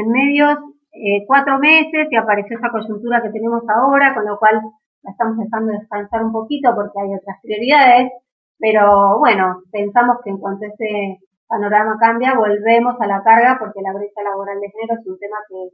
en 0.00 0.10
medios 0.10 0.56
eh, 0.96 1.24
cuatro 1.26 1.58
meses 1.58 2.08
y 2.10 2.16
apareció 2.16 2.56
esa 2.56 2.70
coyuntura 2.70 3.22
que 3.22 3.30
tenemos 3.30 3.62
ahora, 3.68 4.14
con 4.14 4.24
lo 4.24 4.38
cual 4.38 4.62
la 5.02 5.10
estamos 5.10 5.36
dejando 5.36 5.72
descansar 5.72 6.24
un 6.24 6.32
poquito 6.32 6.74
porque 6.74 7.00
hay 7.00 7.14
otras 7.14 7.36
prioridades, 7.42 8.12
pero 8.58 9.18
bueno, 9.18 9.62
pensamos 9.70 10.16
que 10.24 10.30
en 10.30 10.38
cuanto 10.38 10.64
ese 10.64 11.18
panorama 11.46 11.98
cambia, 12.00 12.34
volvemos 12.34 12.96
a 12.98 13.06
la 13.06 13.22
carga 13.22 13.58
porque 13.60 13.82
la 13.82 13.92
brecha 13.92 14.22
laboral 14.22 14.58
de 14.58 14.70
género 14.70 14.98
es 14.98 15.06
un 15.06 15.18
tema 15.18 15.36
que 15.48 15.68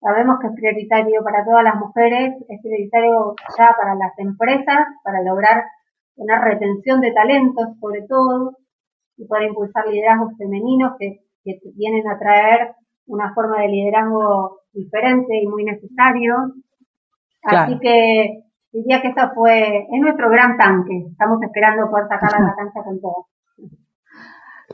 sabemos 0.00 0.38
que 0.40 0.48
es 0.48 0.52
prioritario 0.52 1.24
para 1.24 1.44
todas 1.44 1.64
las 1.64 1.76
mujeres, 1.76 2.34
es 2.46 2.60
prioritario 2.60 3.34
ya 3.56 3.74
para 3.80 3.94
las 3.94 4.12
empresas, 4.18 4.86
para 5.02 5.22
lograr 5.22 5.64
tener 6.14 6.38
retención 6.40 7.00
de 7.00 7.12
talentos 7.12 7.78
sobre 7.80 8.02
todo 8.02 8.52
y 9.16 9.26
poder 9.26 9.48
impulsar 9.48 9.86
liderazgos 9.88 10.36
femeninos 10.36 10.92
que 10.98 11.20
vienen 11.74 12.08
a 12.08 12.18
traer 12.18 12.74
una 13.06 13.32
forma 13.34 13.60
de 13.62 13.68
liderazgo 13.68 14.60
diferente 14.72 15.40
y 15.42 15.46
muy 15.46 15.64
necesario. 15.64 16.34
Así 17.42 17.78
que 17.80 18.44
diría 18.72 19.00
que 19.00 19.08
eso 19.08 19.30
fue, 19.34 19.86
es 19.90 20.00
nuestro 20.00 20.30
gran 20.30 20.56
tanque. 20.56 21.06
Estamos 21.10 21.42
esperando 21.42 21.90
poder 21.90 22.08
sacar 22.08 22.32
la 22.32 22.54
cancha 22.56 22.82
con 22.84 23.00
todo. 23.00 23.26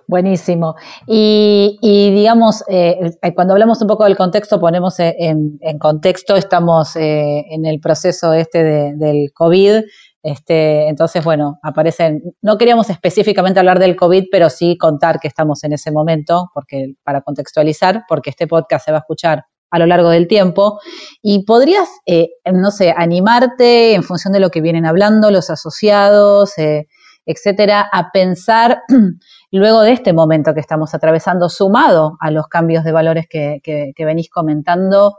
Buenísimo. 0.09 0.75
Y, 1.07 1.79
digamos, 2.15 2.65
eh, 2.69 3.13
cuando 3.35 3.55
hablamos 3.55 3.81
un 3.83 3.89
poco 3.89 4.05
del 4.05 4.17
contexto, 4.17 4.61
ponemos 4.61 4.97
en, 4.99 5.59
contexto, 5.79 6.37
estamos 6.37 6.97
eh, 6.97 7.45
en 7.51 7.65
el 7.67 7.81
proceso 7.81 8.33
este 8.33 8.63
del 8.95 9.33
COVID, 9.33 9.83
este, 10.23 10.89
entonces, 10.89 11.25
bueno, 11.25 11.59
aparecen, 11.63 12.23
no 12.43 12.57
queríamos 12.57 12.91
específicamente 12.91 13.59
hablar 13.59 13.81
del 13.81 13.97
COVID, 13.97 14.27
pero 14.31 14.51
sí 14.51 14.79
contar 14.79 15.19
que 15.19 15.27
estamos 15.27 15.65
en 15.65 15.73
ese 15.73 15.91
momento, 15.91 16.51
porque 16.55 16.95
para 17.03 17.23
contextualizar, 17.23 18.05
porque 18.09 18.31
este 18.31 18.47
podcast 18.47 18.85
se 18.85 18.93
va 18.93 18.99
a 18.99 19.01
escuchar 19.01 19.45
a 19.71 19.79
lo 19.81 19.87
largo 19.87 20.11
del 20.11 20.29
tiempo. 20.29 20.79
Y 21.23 21.45
podrías, 21.45 21.89
eh, 22.07 22.29
no 22.53 22.71
sé, 22.71 22.95
animarte 22.97 23.95
en 23.95 24.05
función 24.05 24.33
de 24.33 24.39
lo 24.39 24.51
que 24.51 24.61
vienen 24.61 24.87
hablando 24.87 25.31
los 25.33 25.51
asociados, 25.51 26.57
eh, 26.57 26.87
etcétera, 27.27 27.89
a 27.93 28.13
pensar 28.13 28.83
luego 29.51 29.81
de 29.81 29.93
este 29.93 30.13
momento 30.13 30.55
que 30.55 30.61
estamos 30.61 30.95
atravesando, 30.95 31.49
sumado 31.49 32.17
a 32.21 32.31
los 32.31 32.47
cambios 32.47 32.85
de 32.85 32.93
valores 32.93 33.27
que, 33.29 33.61
que 33.63 34.05
venís 34.05 34.31
comentando, 34.31 35.17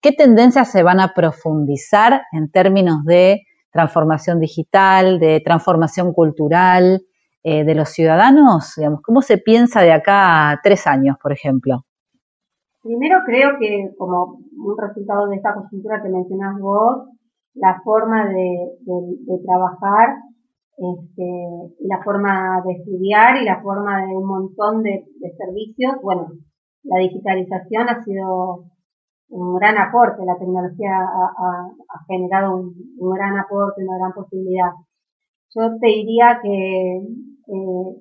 ¿qué 0.00 0.12
tendencias 0.12 0.70
se 0.70 0.82
van 0.82 1.00
a 1.00 1.12
profundizar 1.12 2.22
en 2.32 2.50
términos 2.50 3.04
de 3.04 3.42
transformación 3.70 4.40
digital, 4.40 5.18
de 5.18 5.40
transformación 5.40 6.12
cultural 6.12 7.02
eh, 7.42 7.64
de 7.64 7.74
los 7.74 7.90
ciudadanos? 7.90 8.74
Digamos, 8.76 9.02
¿Cómo 9.02 9.22
se 9.22 9.38
piensa 9.38 9.82
de 9.82 9.92
acá 9.92 10.50
a 10.50 10.60
tres 10.62 10.86
años, 10.86 11.16
por 11.22 11.32
ejemplo? 11.32 11.84
Primero 12.82 13.20
creo 13.26 13.58
que 13.58 13.90
como 13.98 14.38
un 14.52 14.76
resultado 14.78 15.26
de 15.28 15.36
esta 15.36 15.54
coyuntura 15.54 16.02
que 16.02 16.08
mencionás 16.08 16.58
vos, 16.60 17.08
la 17.54 17.80
forma 17.82 18.28
de, 18.28 19.40
trabajar, 19.44 20.16
este, 20.76 21.24
la 21.80 22.02
forma 22.04 22.62
de 22.64 22.72
estudiar 22.74 23.36
y 23.42 23.44
la 23.44 23.60
forma 23.62 24.06
de 24.06 24.16
un 24.16 24.26
montón 24.26 24.82
de, 24.82 25.04
de 25.20 25.32
servicios, 25.36 25.96
bueno, 26.02 26.28
la 26.84 27.00
digitalización 27.00 27.88
ha 27.88 28.04
sido 28.04 28.66
un 29.28 29.56
gran 29.56 29.76
aporte, 29.78 30.24
la 30.24 30.38
tecnología 30.38 30.98
ha, 31.00 32.04
generado 32.06 32.56
un, 32.56 33.10
gran 33.10 33.38
aporte, 33.38 33.84
una 33.84 33.98
gran 33.98 34.12
posibilidad. 34.12 34.70
Yo 35.54 35.78
te 35.80 35.86
diría 35.86 36.38
que 36.42 36.96
eh, 36.98 38.00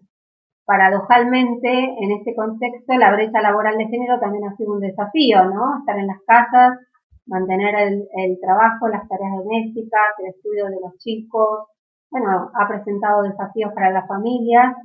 paradojalmente 0.66 1.70
en 1.70 2.12
este 2.12 2.36
contexto 2.36 2.94
la 2.94 3.14
brecha 3.14 3.42
laboral 3.42 3.78
de 3.78 3.88
género 3.88 4.20
también 4.20 4.46
ha 4.46 4.56
sido 4.56 4.74
un 4.74 4.80
desafío, 4.82 5.46
¿no? 5.46 5.80
Estar 5.80 5.98
en 5.98 6.08
las 6.08 6.22
casas, 6.26 6.80
mantener 7.26 7.76
el, 8.14 8.40
trabajo, 8.40 8.88
las 8.88 9.08
tareas 9.08 9.38
domésticas, 9.38 10.14
el 10.20 10.28
estudio 10.30 10.66
de 10.66 10.80
los 10.82 10.98
chicos, 10.98 11.68
bueno, 12.12 12.52
ha 12.54 12.68
presentado 12.68 13.24
desafíos 13.24 13.72
para 13.74 13.92
las 13.92 14.08
familias. 14.08 14.76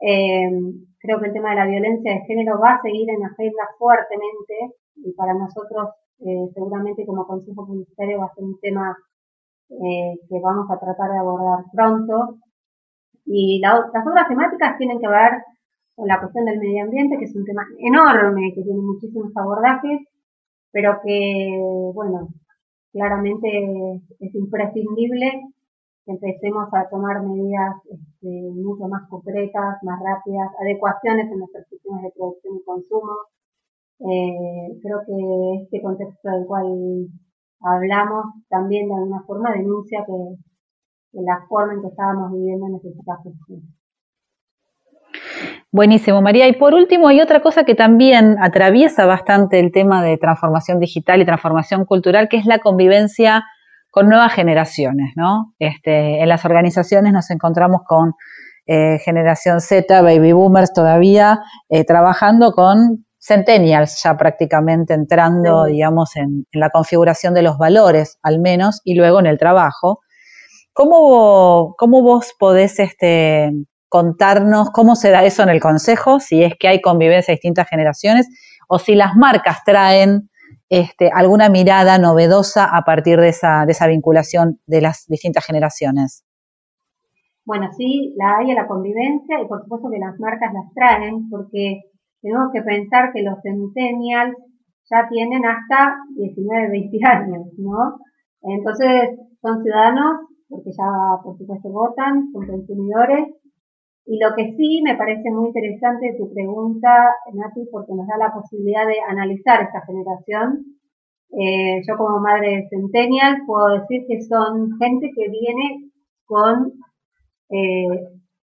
Eh, 0.00 0.50
creo 0.98 1.20
que 1.20 1.26
el 1.26 1.32
tema 1.32 1.50
de 1.50 1.56
la 1.56 1.66
violencia 1.66 2.12
de 2.12 2.24
género 2.26 2.58
va 2.58 2.74
a 2.74 2.82
seguir 2.82 3.08
en 3.10 3.24
agenda 3.24 3.68
fuertemente 3.78 4.74
y 4.96 5.12
para 5.12 5.34
nosotros 5.34 5.90
eh, 6.20 6.48
seguramente 6.54 7.04
como 7.04 7.26
Consejo 7.26 7.66
Publicitario 7.66 8.20
va 8.20 8.26
a 8.26 8.34
ser 8.34 8.44
un 8.44 8.58
tema 8.60 8.96
eh, 9.70 10.14
que 10.28 10.40
vamos 10.40 10.70
a 10.70 10.78
tratar 10.78 11.10
de 11.10 11.18
abordar 11.18 11.64
pronto. 11.72 12.38
Y 13.24 13.60
las 13.60 13.80
otras 14.06 14.28
temáticas 14.28 14.78
tienen 14.78 15.00
que 15.00 15.08
ver 15.08 15.32
con 15.94 16.06
la 16.06 16.20
cuestión 16.20 16.44
del 16.44 16.58
medio 16.58 16.84
ambiente, 16.84 17.18
que 17.18 17.24
es 17.24 17.36
un 17.36 17.44
tema 17.44 17.64
enorme, 17.78 18.52
que 18.54 18.62
tiene 18.62 18.80
muchísimos 18.80 19.32
abordajes, 19.36 20.00
pero 20.70 21.00
que, 21.04 21.58
bueno, 21.94 22.28
claramente 22.92 24.02
es 24.20 24.34
imprescindible 24.34 25.42
que 26.04 26.12
empecemos 26.12 26.68
a 26.72 26.88
tomar 26.88 27.22
medidas 27.22 27.76
este, 27.90 28.50
mucho 28.54 28.88
más 28.88 29.08
concretas, 29.08 29.78
más 29.82 30.00
rápidas, 30.02 30.50
adecuaciones 30.60 31.30
en 31.30 31.38
nuestros 31.38 31.66
sistemas 31.68 32.02
de 32.02 32.10
producción 32.10 32.56
y 32.56 32.64
consumo. 32.64 33.12
Eh, 34.02 34.78
creo 34.82 34.98
que 35.06 35.62
este 35.62 35.80
contexto 35.80 36.28
del 36.28 36.44
cual 36.46 37.06
hablamos 37.60 38.24
también 38.48 38.88
de 38.88 38.94
alguna 38.94 39.22
forma 39.26 39.52
denuncia 39.52 40.04
que, 40.04 41.20
la 41.20 41.44
forma 41.48 41.74
en 41.74 41.82
que 41.82 41.88
estábamos 41.88 42.32
viviendo 42.32 42.68
necesita 42.68 43.18
gestión. 43.22 43.60
Buenísimo, 45.70 46.20
María. 46.20 46.48
Y 46.48 46.54
por 46.54 46.74
último, 46.74 47.08
hay 47.08 47.20
otra 47.20 47.42
cosa 47.42 47.64
que 47.64 47.74
también 47.74 48.36
atraviesa 48.40 49.06
bastante 49.06 49.60
el 49.60 49.72
tema 49.72 50.02
de 50.02 50.18
transformación 50.18 50.80
digital 50.80 51.20
y 51.20 51.26
transformación 51.26 51.84
cultural, 51.84 52.28
que 52.28 52.38
es 52.38 52.46
la 52.46 52.58
convivencia 52.58 53.44
con 53.90 54.08
nuevas 54.08 54.32
generaciones, 54.32 55.12
¿no? 55.16 55.54
Este, 55.58 56.22
en 56.22 56.28
las 56.28 56.44
organizaciones 56.44 57.12
nos 57.12 57.30
encontramos 57.30 57.82
con 57.86 58.14
eh, 58.66 58.98
generación 59.04 59.60
Z, 59.60 60.02
baby 60.02 60.32
boomers 60.32 60.72
todavía, 60.72 61.40
eh, 61.68 61.84
trabajando 61.84 62.52
con 62.52 63.04
centennials 63.22 64.02
ya 64.02 64.16
prácticamente 64.16 64.94
entrando, 64.94 65.64
digamos, 65.64 66.16
en, 66.16 66.46
la 66.52 66.70
configuración 66.70 67.34
de 67.34 67.42
los 67.42 67.56
valores, 67.56 68.18
al 68.22 68.40
menos, 68.40 68.80
y 68.84 68.94
luego 68.94 69.20
en 69.20 69.26
el 69.26 69.38
trabajo. 69.38 70.00
¿Cómo, 70.72 71.74
cómo 71.78 72.02
vos 72.02 72.34
podés 72.38 72.80
este, 72.80 73.52
contarnos 73.88 74.70
cómo 74.70 74.96
se 74.96 75.10
da 75.10 75.24
eso 75.24 75.42
en 75.42 75.50
el 75.50 75.60
consejo, 75.60 76.18
si 76.18 76.42
es 76.42 76.54
que 76.58 76.66
hay 76.66 76.80
convivencia 76.80 77.32
de 77.32 77.36
distintas 77.36 77.68
generaciones, 77.68 78.28
o 78.68 78.78
si 78.78 78.94
las 78.94 79.14
marcas 79.14 79.58
traen 79.64 80.30
este, 80.68 81.10
alguna 81.12 81.48
mirada 81.48 81.98
novedosa 81.98 82.64
a 82.64 82.82
partir 82.82 83.20
de 83.20 83.28
esa, 83.28 83.66
de 83.66 83.72
esa 83.72 83.86
vinculación 83.86 84.58
de 84.66 84.80
las 84.80 85.06
distintas 85.06 85.44
generaciones? 85.44 86.24
Bueno, 87.44 87.68
sí, 87.76 88.14
la 88.16 88.38
hay 88.38 88.50
a 88.52 88.54
la 88.54 88.66
convivencia 88.66 89.40
y 89.40 89.46
por 89.46 89.62
supuesto 89.62 89.90
que 89.90 89.98
las 89.98 90.18
marcas 90.18 90.52
las 90.54 90.72
traen 90.74 91.28
porque 91.28 91.82
tenemos 92.22 92.52
que 92.52 92.62
pensar 92.62 93.12
que 93.12 93.22
los 93.22 93.38
centennials 93.42 94.36
ya 94.90 95.08
tienen 95.10 95.44
hasta 95.44 95.98
19, 96.16 96.70
20 96.70 96.98
años, 97.06 97.46
¿no? 97.58 97.98
Entonces 98.42 99.18
son 99.40 99.62
ciudadanos 99.62 100.28
porque 100.48 100.70
ya 100.70 100.86
por 101.22 101.36
supuesto 101.36 101.68
votan, 101.70 102.30
son 102.32 102.46
consumidores 102.46 103.28
y 104.04 104.18
lo 104.18 104.34
que 104.34 104.54
sí 104.56 104.82
me 104.82 104.96
parece 104.96 105.30
muy 105.30 105.48
interesante 105.48 106.16
tu 106.18 106.32
pregunta, 106.32 107.14
Nati, 107.32 107.66
porque 107.70 107.94
nos 107.94 108.06
da 108.06 108.18
la 108.18 108.32
posibilidad 108.32 108.86
de 108.86 109.00
analizar 109.00 109.62
esta 109.62 109.80
generación. 109.86 110.64
Eh, 111.30 111.80
yo 111.86 111.96
como 111.96 112.20
madre 112.20 112.56
de 112.56 112.68
Centennial 112.68 113.42
puedo 113.46 113.80
decir 113.80 114.04
que 114.08 114.20
son 114.22 114.76
gente 114.78 115.10
que 115.14 115.30
viene 115.30 115.90
con 116.26 116.72
eh, 117.48 117.86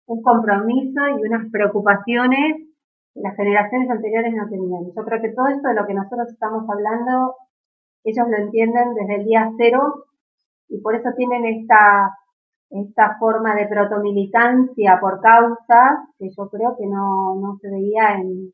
un 0.07 0.23
compromiso 0.23 1.01
y 1.09 1.27
unas 1.27 1.51
preocupaciones 1.51 2.70
las 3.15 3.37
generaciones 3.37 3.91
anteriores 3.91 4.33
no 4.35 4.49
tenían. 4.49 4.85
Yo 4.95 5.05
creo 5.05 5.21
que 5.21 5.31
todo 5.31 5.49
esto 5.49 5.69
de 5.69 5.75
lo 5.75 5.87
que 5.87 5.95
nosotros 5.95 6.29
estamos 6.31 6.69
hablando, 6.69 7.37
ellos 8.05 8.27
lo 8.29 8.37
entienden 8.37 8.95
desde 8.95 9.17
el 9.17 9.25
día 9.25 9.51
cero 9.59 10.05
y 10.69 10.81
por 10.81 10.95
eso 10.95 11.11
tienen 11.17 11.45
esta 11.45 12.15
esta 12.71 13.17
forma 13.19 13.55
de 13.57 13.67
protomilitancia 13.67 14.99
por 15.01 15.21
causas 15.21 16.07
que 16.19 16.29
yo 16.31 16.49
creo 16.49 16.77
que 16.79 16.87
no, 16.87 17.35
no 17.35 17.59
se 17.61 17.69
veía 17.69 18.15
en, 18.15 18.53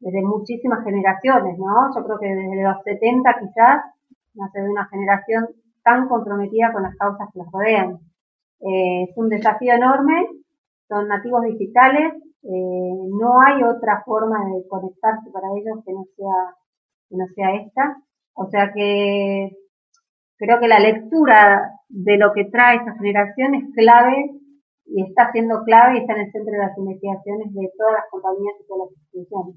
desde 0.00 0.22
muchísimas 0.22 0.82
generaciones, 0.82 1.58
¿no? 1.58 1.94
Yo 1.94 2.04
creo 2.04 2.18
que 2.18 2.26
desde 2.26 2.62
los 2.62 2.82
70 2.82 3.36
quizás 3.38 3.84
no 4.34 4.48
se 4.50 4.62
ve 4.62 4.70
una 4.70 4.86
generación 4.86 5.48
tan 5.84 6.08
comprometida 6.08 6.72
con 6.72 6.82
las 6.82 6.96
causas 6.96 7.28
que 7.32 7.38
las 7.38 7.52
rodean. 7.52 7.98
Eh, 8.60 9.04
es 9.08 9.16
un 9.16 9.28
desafío 9.28 9.74
enorme, 9.74 10.26
son 10.90 11.06
nativos 11.06 11.42
digitales, 11.44 12.12
eh, 12.42 12.94
no 13.20 13.40
hay 13.40 13.62
otra 13.62 14.02
forma 14.04 14.44
de 14.44 14.66
conectarse 14.68 15.30
para 15.30 15.46
ellos 15.56 15.84
que 15.86 15.92
no 15.92 16.04
sea, 16.16 16.56
que 17.08 17.16
no 17.16 17.26
sea 17.34 17.54
esta. 17.54 17.96
O 18.34 18.46
sea 18.50 18.72
que 18.74 19.50
creo 20.36 20.58
que 20.58 20.68
la 20.68 20.80
lectura 20.80 21.70
de 21.88 22.16
lo 22.18 22.32
que 22.32 22.46
trae 22.46 22.76
esta 22.76 22.94
generación 22.96 23.54
es 23.54 23.64
clave 23.74 24.30
y 24.86 25.02
está 25.04 25.30
siendo 25.32 25.62
clave 25.64 25.98
y 25.98 26.00
está 26.00 26.14
en 26.14 26.20
el 26.22 26.32
centro 26.32 26.52
de 26.52 26.58
las 26.58 26.76
investigaciones 26.76 27.54
de 27.54 27.70
todas 27.78 27.92
las 27.92 28.04
compañías 28.10 28.54
y 28.58 28.66
todas 28.66 28.88
las 28.88 28.98
instituciones. 28.98 29.56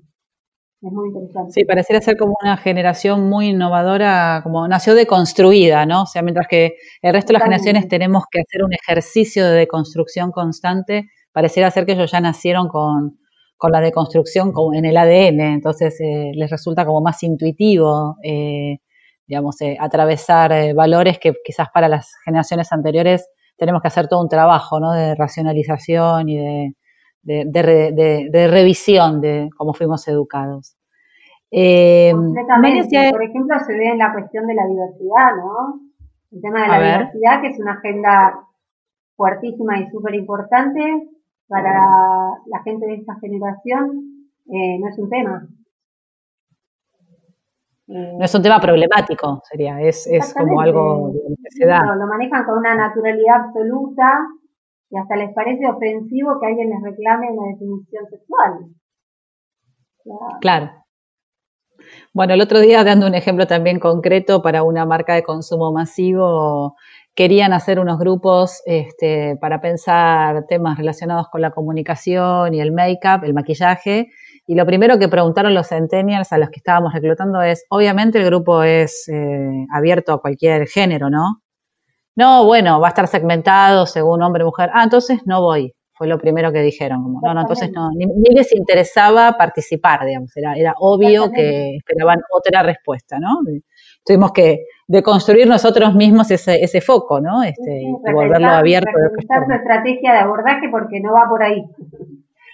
Es 0.81 0.91
muy 0.91 1.07
interesante. 1.07 1.51
Sí, 1.53 1.63
pareciera 1.63 2.01
ser 2.01 2.17
como 2.17 2.35
una 2.41 2.57
generación 2.57 3.29
muy 3.29 3.49
innovadora, 3.51 4.41
como 4.43 4.67
nació 4.67 4.93
deconstruida, 4.95 5.85
¿no? 5.85 6.03
O 6.03 6.05
sea, 6.05 6.21
mientras 6.21 6.47
que 6.49 6.75
el 7.01 7.13
resto 7.13 7.29
de 7.29 7.33
las 7.39 7.43
generaciones 7.43 7.87
tenemos 7.87 8.25
que 8.29 8.41
hacer 8.41 8.63
un 8.65 8.73
ejercicio 8.73 9.45
de 9.45 9.59
deconstrucción 9.59 10.31
constante, 10.31 11.07
pareciera 11.33 11.71
ser 11.71 11.85
que 11.85 11.93
ellos 11.93 12.11
ya 12.11 12.21
nacieron 12.21 12.69
con, 12.69 13.19
con 13.57 13.71
la 13.71 13.81
deconstrucción 13.81 14.53
en 14.73 14.85
el 14.85 14.95
ADN, 14.95 15.41
entonces 15.41 15.99
eh, 15.99 16.31
les 16.33 16.49
resulta 16.49 16.85
como 16.85 17.01
más 17.01 17.21
intuitivo 17.23 18.15
eh, 18.23 18.77
digamos, 19.27 19.59
eh, 19.61 19.77
atravesar 19.79 20.51
eh, 20.51 20.73
valores 20.73 21.19
que 21.19 21.33
quizás 21.43 21.69
para 21.73 21.87
las 21.87 22.13
generaciones 22.25 22.71
anteriores 22.71 23.29
tenemos 23.57 23.81
que 23.81 23.87
hacer 23.87 24.07
todo 24.07 24.21
un 24.21 24.29
trabajo, 24.29 24.79
¿no? 24.79 24.91
De 24.93 25.15
racionalización 25.15 26.29
y 26.29 26.37
de, 26.37 26.73
de, 27.21 28.47
revisión 28.47 29.21
de 29.21 29.49
cómo 29.57 29.73
fuimos 29.73 30.07
educados. 30.07 30.75
Eh, 31.51 32.11
por 32.13 33.23
ejemplo, 33.23 33.59
se 33.65 33.73
ve 33.73 33.89
en 33.89 33.99
la 33.99 34.11
cuestión 34.11 34.47
de 34.47 34.55
la 34.55 34.65
diversidad, 34.65 35.35
¿no? 35.37 35.79
El 36.31 36.41
tema 36.41 36.63
de 36.63 36.67
la 36.67 36.79
diversidad, 36.79 37.41
que 37.41 37.47
es 37.49 37.59
una 37.59 37.73
agenda 37.73 38.39
fuertísima 39.15 39.79
y 39.79 39.89
súper 39.91 40.15
importante 40.15 40.81
para 41.53 41.85
la 42.47 42.63
gente 42.63 42.87
de 42.87 42.95
esta 42.95 43.15
generación, 43.19 44.01
no 44.45 44.89
es 44.89 44.97
un 44.97 45.09
tema. 45.09 45.47
No 47.85 48.25
es 48.25 48.33
un 48.33 48.41
tema 48.41 48.59
problemático, 48.59 49.41
sería, 49.43 49.79
es, 49.81 50.07
es 50.07 50.33
como 50.33 50.59
algo 50.61 51.11
que 51.11 51.51
se 51.51 51.67
da. 51.67 51.95
lo 51.95 52.07
manejan 52.07 52.43
con 52.45 52.57
una 52.57 52.75
naturalidad 52.75 53.45
absoluta 53.45 54.25
y 54.89 54.97
hasta 54.97 55.15
les 55.15 55.33
parece 55.33 55.67
ofensivo 55.67 56.39
que 56.39 56.47
alguien 56.47 56.69
les 56.69 56.81
reclame 56.81 57.29
una 57.31 57.51
definición 57.51 58.05
sexual. 58.09 58.53
Claro. 60.41 60.71
Bueno, 62.13 62.33
el 62.33 62.41
otro 62.41 62.59
día, 62.59 62.83
dando 62.83 63.07
un 63.07 63.15
ejemplo 63.15 63.45
también 63.45 63.79
concreto 63.79 64.41
para 64.41 64.63
una 64.63 64.85
marca 64.85 65.13
de 65.13 65.23
consumo 65.23 65.71
masivo, 65.71 66.75
querían 67.15 67.53
hacer 67.53 67.79
unos 67.79 67.99
grupos 67.99 68.61
este, 68.65 69.37
para 69.39 69.61
pensar 69.61 70.45
temas 70.47 70.77
relacionados 70.77 71.27
con 71.29 71.41
la 71.41 71.51
comunicación 71.51 72.53
y 72.53 72.61
el 72.61 72.71
make-up, 72.71 73.23
el 73.23 73.33
maquillaje, 73.33 74.09
y 74.45 74.55
lo 74.55 74.65
primero 74.65 74.99
que 74.99 75.07
preguntaron 75.07 75.53
los 75.53 75.69
centennials 75.69 76.33
a 76.33 76.37
los 76.37 76.49
que 76.49 76.57
estábamos 76.57 76.93
reclutando 76.93 77.41
es, 77.41 77.65
obviamente 77.69 78.19
el 78.19 78.25
grupo 78.25 78.63
es 78.63 79.07
eh, 79.07 79.65
abierto 79.73 80.13
a 80.13 80.21
cualquier 80.21 80.67
género, 80.67 81.09
¿no? 81.09 81.41
No, 82.15 82.45
bueno, 82.45 82.79
va 82.79 82.87
a 82.87 82.89
estar 82.89 83.07
segmentado 83.07 83.85
según 83.85 84.21
hombre, 84.21 84.43
mujer. 84.43 84.69
Ah, 84.73 84.83
entonces 84.83 85.21
no 85.25 85.41
voy. 85.41 85.73
Fue 85.93 86.07
lo 86.07 86.19
primero 86.19 86.51
que 86.51 86.61
dijeron. 86.61 87.01
Como, 87.03 87.21
no, 87.23 87.33
no, 87.33 87.41
entonces 87.41 87.71
no, 87.71 87.89
ni, 87.91 88.05
les 88.35 88.53
interesaba 88.53 89.37
participar, 89.37 90.05
digamos. 90.05 90.35
Era, 90.35 90.53
era 90.55 90.75
obvio 90.79 91.31
que 91.31 91.77
esperaban 91.77 92.19
otra 92.31 92.63
respuesta, 92.63 93.19
¿no? 93.19 93.39
Tuvimos 94.05 94.31
que 94.31 94.65
deconstruir 94.87 95.47
nosotros 95.47 95.95
mismos 95.95 96.29
ese, 96.31 96.63
ese 96.63 96.81
foco, 96.81 97.21
¿no? 97.21 97.43
Este, 97.43 97.81
y 97.81 98.11
volverlo 98.11 98.47
abierto. 98.47 98.91
De 98.91 99.45
su 99.45 99.53
estrategia 99.53 100.13
de 100.13 100.19
abordaje 100.19 100.67
porque 100.69 100.99
no 100.99 101.13
va 101.13 101.29
por 101.29 101.43
ahí. 101.43 101.63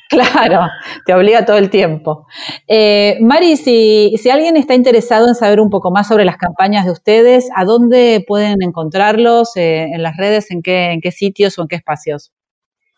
Claro, 0.10 0.62
te 1.06 1.14
obliga 1.14 1.46
todo 1.46 1.58
el 1.58 1.70
tiempo. 1.70 2.26
Eh, 2.68 3.20
Mari, 3.22 3.56
si, 3.58 4.18
si, 4.18 4.32
alguien 4.32 4.58
está 4.58 4.74
interesado 4.74 5.28
en 5.28 5.36
saber 5.36 5.62
un 5.62 5.70
poco 5.70 5.92
más 5.92 6.08
sobre 6.08 6.26
las 6.26 6.38
campañas 6.38 6.86
de 6.86 6.92
ustedes, 6.92 7.52
¿a 7.56 7.64
dónde 7.64 8.26
pueden 8.28 8.64
encontrarlos? 8.64 9.56
Eh, 9.56 9.84
¿En 9.94 10.02
las 10.02 10.18
redes? 10.18 10.50
¿En 10.50 10.64
qué, 10.64 10.94
¿En 10.94 11.02
qué 11.02 11.12
sitios 11.12 11.60
o 11.60 11.62
en 11.62 11.68
qué 11.68 11.76
espacios? 11.76 12.34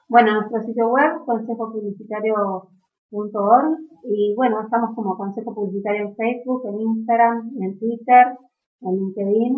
Bueno, 0.08 0.36
nuestro 0.36 0.62
sitio 0.62 0.88
web, 0.88 1.26
consejopublicitario.org, 1.26 3.78
y 4.06 4.34
bueno, 4.38 4.62
estamos 4.62 4.96
como 4.96 5.18
Consejo 5.18 5.54
Publicitario 5.54 6.08
en 6.08 6.16
Facebook, 6.16 6.62
en 6.66 6.80
Instagram, 6.80 7.52
en 7.60 7.78
Twitter, 7.78 8.38
en 8.82 8.96
LinkedIn. 8.96 9.56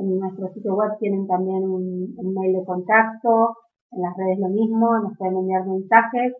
en 0.00 0.18
nuestro 0.20 0.48
sitio 0.52 0.74
web 0.74 0.92
tienen 1.00 1.26
también 1.26 1.64
un, 1.64 2.14
un 2.16 2.34
mail 2.34 2.52
de 2.52 2.64
contacto, 2.64 3.56
en 3.90 4.02
las 4.02 4.16
redes 4.16 4.38
lo 4.38 4.48
mismo, 4.48 4.98
nos 4.98 5.16
pueden 5.16 5.38
enviar 5.38 5.66
mensajes. 5.66 6.34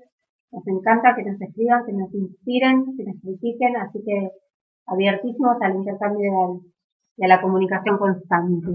Nos 0.51 0.67
encanta 0.67 1.15
que 1.15 1.25
nos 1.25 1.41
escriban, 1.41 1.85
que 1.85 1.93
nos 1.93 2.15
inspiren, 2.15 2.97
que 2.97 3.05
nos 3.05 3.21
critiquen, 3.21 3.77
así 3.77 4.03
que 4.05 4.31
abiertísimos 4.87 5.57
al 5.61 5.77
intercambio 5.77 6.63
y, 7.17 7.25
a 7.25 7.29
la 7.29 7.41
comunicación 7.43 7.99
constante. 7.99 8.69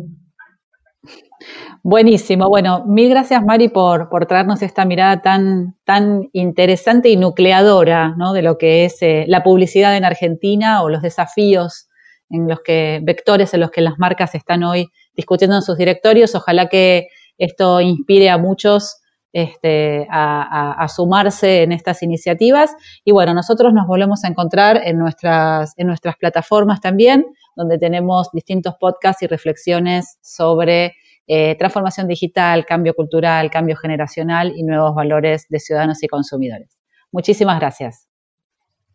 Buenísimo. 1.85 2.47
Bueno, 2.47 2.85
mil 2.85 3.09
gracias 3.09 3.43
Mari 3.43 3.67
por, 3.67 4.07
por 4.07 4.25
traernos 4.25 4.61
esta 4.61 4.85
mirada 4.85 5.21
tan, 5.21 5.75
tan 5.83 6.29
interesante 6.31 7.09
y 7.09 7.17
nucleadora 7.17 8.15
¿no? 8.17 8.31
de 8.31 8.41
lo 8.41 8.57
que 8.57 8.85
es 8.85 9.01
eh, 9.01 9.25
la 9.27 9.43
publicidad 9.43 9.97
en 9.97 10.05
Argentina 10.05 10.81
o 10.81 10.87
los 10.87 11.01
desafíos 11.01 11.89
en 12.29 12.47
los 12.47 12.61
que, 12.61 13.01
vectores 13.03 13.53
en 13.53 13.59
los 13.59 13.69
que 13.69 13.81
las 13.81 13.99
marcas 13.99 14.33
están 14.33 14.63
hoy 14.63 14.87
discutiendo 15.13 15.57
en 15.57 15.61
sus 15.61 15.77
directorios. 15.77 16.35
Ojalá 16.35 16.69
que 16.69 17.09
esto 17.37 17.81
inspire 17.81 18.29
a 18.29 18.37
muchos 18.37 19.01
este, 19.33 20.07
a, 20.09 20.87
sumarse 20.87 21.63
en 21.63 21.73
estas 21.73 22.01
iniciativas. 22.01 22.71
Y 23.03 23.11
bueno, 23.11 23.33
nosotros 23.33 23.73
nos 23.73 23.87
volvemos 23.87 24.23
a 24.23 24.29
encontrar 24.29 24.79
en 24.85 24.99
nuestras, 24.99 25.73
en 25.75 25.87
nuestras 25.87 26.15
plataformas 26.15 26.79
también, 26.79 27.25
donde 27.57 27.77
tenemos 27.77 28.29
distintos 28.31 28.75
podcasts 28.79 29.21
y 29.23 29.27
reflexiones 29.27 30.17
sobre 30.21 30.93
eh, 31.27 31.55
transformación 31.57 32.07
digital, 32.07 32.65
cambio 32.65 32.93
cultural, 32.93 33.49
cambio 33.49 33.75
generacional 33.75 34.53
y 34.55 34.63
nuevos 34.63 34.93
valores 34.93 35.45
de 35.49 35.59
ciudadanos 35.59 36.03
y 36.03 36.07
consumidores. 36.07 36.77
Muchísimas 37.11 37.59
gracias. 37.59 38.07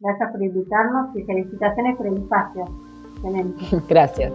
Gracias 0.00 0.30
por 0.30 0.42
invitarnos 0.42 1.16
y 1.16 1.22
felicitaciones 1.24 1.96
por 1.96 2.06
el 2.06 2.18
espacio. 2.18 2.64
Gracias. 3.88 4.32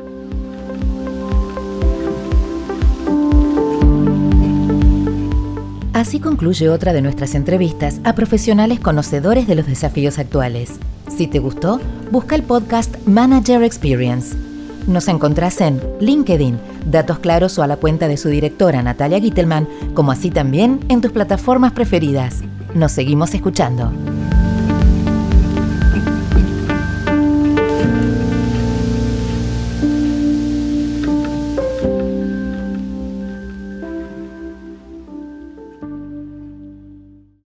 Así 5.93 6.19
concluye 6.19 6.69
otra 6.69 6.91
de 6.91 7.01
nuestras 7.01 7.33
entrevistas 7.33 8.01
a 8.03 8.13
profesionales 8.13 8.79
conocedores 8.79 9.47
de 9.47 9.55
los 9.55 9.67
desafíos 9.67 10.19
actuales. 10.19 10.79
Si 11.07 11.27
te 11.27 11.39
gustó, 11.39 11.79
busca 12.11 12.35
el 12.35 12.43
podcast 12.43 12.95
Manager 13.07 13.63
Experience. 13.63 14.52
Nos 14.87 15.07
encontrás 15.07 15.61
en 15.61 15.81
LinkedIn, 16.01 16.59
Datos 16.85 17.19
Claros 17.19 17.57
o 17.57 17.63
a 17.63 17.67
la 17.67 17.77
cuenta 17.77 18.07
de 18.07 18.17
su 18.17 18.29
directora 18.29 18.83
Natalia 18.83 19.19
Gittelman, 19.19 19.67
como 19.93 20.11
así 20.11 20.29
también 20.29 20.79
en 20.89 20.99
tus 20.99 21.11
plataformas 21.11 21.71
preferidas. 21.71 22.41
Nos 22.73 22.91
seguimos 22.91 23.33
escuchando. 23.33 23.91